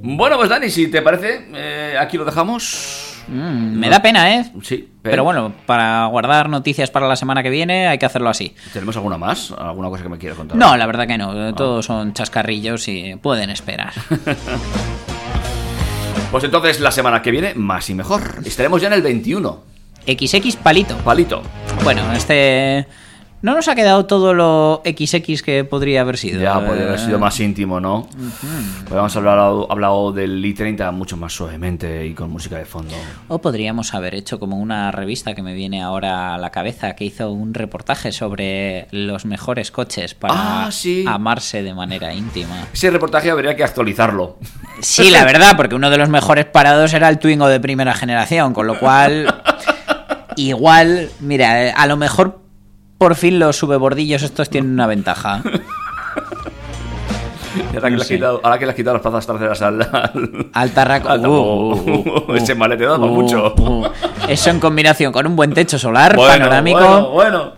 [0.00, 3.24] Bueno, pues Dani, si te parece, eh, aquí lo dejamos.
[3.28, 4.50] Mm, me da pena, ¿eh?
[4.62, 8.54] Sí, Pero bueno, para guardar noticias para la semana que viene hay que hacerlo así.
[8.72, 9.52] ¿Tenemos alguna más?
[9.58, 10.56] ¿Alguna cosa que me quieras contar?
[10.56, 11.54] No, la verdad que no.
[11.54, 13.92] Todos son chascarrillos y pueden esperar.
[16.30, 18.22] Pues entonces la semana que viene, más y mejor.
[18.44, 19.62] Estaremos ya en el 21.
[20.06, 20.96] XX palito.
[20.98, 21.42] Palito.
[21.84, 22.86] Bueno, este.
[23.40, 26.40] No nos ha quedado todo lo XX que podría haber sido.
[26.42, 28.08] Ya podría haber sido más íntimo, ¿no?
[28.84, 32.94] Podríamos haber hablado, hablado del i30 mucho más suavemente y con música de fondo.
[33.28, 37.04] O podríamos haber hecho como una revista que me viene ahora a la cabeza que
[37.04, 41.04] hizo un reportaje sobre los mejores coches para Ah, sí.
[41.06, 42.66] amarse de manera íntima.
[42.72, 44.38] Ese reportaje habría que actualizarlo.
[44.80, 48.52] Sí, la verdad, porque uno de los mejores parados era el Twingo de primera generación,
[48.52, 49.32] con lo cual
[50.36, 52.47] igual, mira, a lo mejor
[52.98, 55.42] por fin los subebordillos estos tienen una ventaja.
[57.74, 58.14] Ahora, que le has Sí.
[58.14, 59.82] quitado, ahora que le has quitado las plazas traseras al...
[59.82, 60.46] al...
[60.52, 61.08] Al tarraco.
[61.08, 63.54] al- Uh, uh, uh, ese malete da para uh, mucho.
[63.56, 63.86] uh.
[64.28, 66.78] Eso en combinación con un buen techo solar Bueno, panorámico.
[66.78, 67.52] bueno, bueno.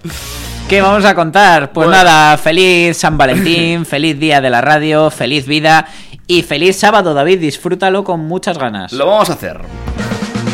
[0.69, 1.73] ¿Qué vamos a contar?
[1.73, 2.03] Pues Bueno.
[2.05, 5.87] nada, feliz San Valentín, feliz día de la radio, feliz vida
[6.27, 7.41] y feliz sábado, David.
[7.41, 8.93] Disfrútalo con muchas ganas.
[8.93, 9.61] Lo vamos a hacer.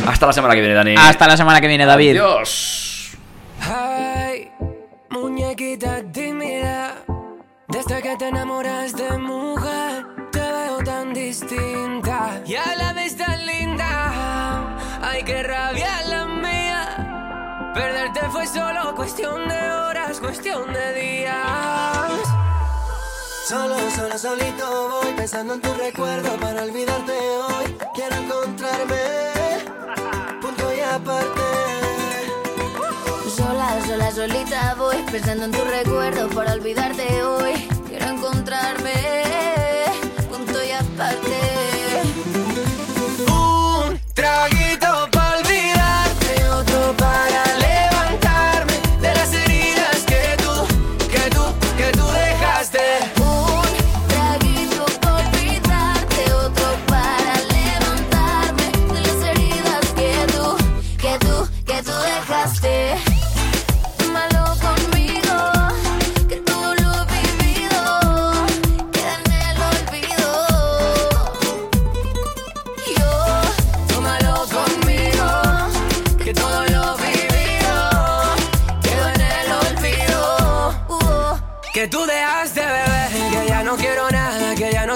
[0.09, 0.95] Hasta la semana que viene, Dani.
[0.97, 2.11] Hasta la semana que viene, David.
[2.21, 3.13] Adiós.
[5.11, 7.05] Muñequita tímida,
[7.69, 13.47] desde que te enamoras de mujer, te veo tan distinta y a la vez tan
[13.47, 14.77] linda.
[15.03, 22.37] Ay, qué rabia la mía, perderte fue solo cuestión de horas, cuestión de días.
[23.49, 27.77] Solo, solo, solito voy pensando en tu recuerdo para olvidarte hoy.
[27.95, 28.97] Quiero encontrarme,
[34.07, 37.55] Sola, solita voy pensando en tu recuerdo para olvidarte hoy.
[37.89, 38.93] Quiero encontrarme,
[40.31, 42.03] punto y aparte.
[43.29, 44.56] Un traguito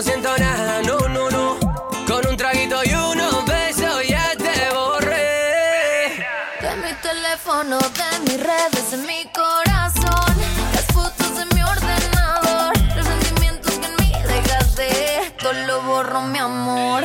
[0.01, 1.59] no siento nada, no, no, no.
[2.07, 6.17] Con un traguito y unos besos ya te borré.
[6.63, 10.35] De mi teléfono, de mis redes, en mi corazón.
[10.73, 12.73] Las fotos de mi ordenador.
[12.97, 15.35] Los sentimientos que en mí dejaste.
[15.39, 17.05] Todo lo borro, mi amor.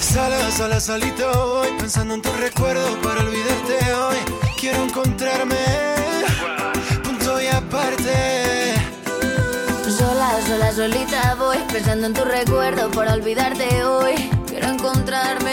[0.00, 4.16] Sola, sola, solito voy pensando en tu recuerdo para olvidarte hoy.
[4.58, 5.58] Quiero encontrarme,
[10.80, 14.14] solita voy pensando en tu recuerdo para olvidarte hoy.
[14.46, 15.52] Quiero encontrarme,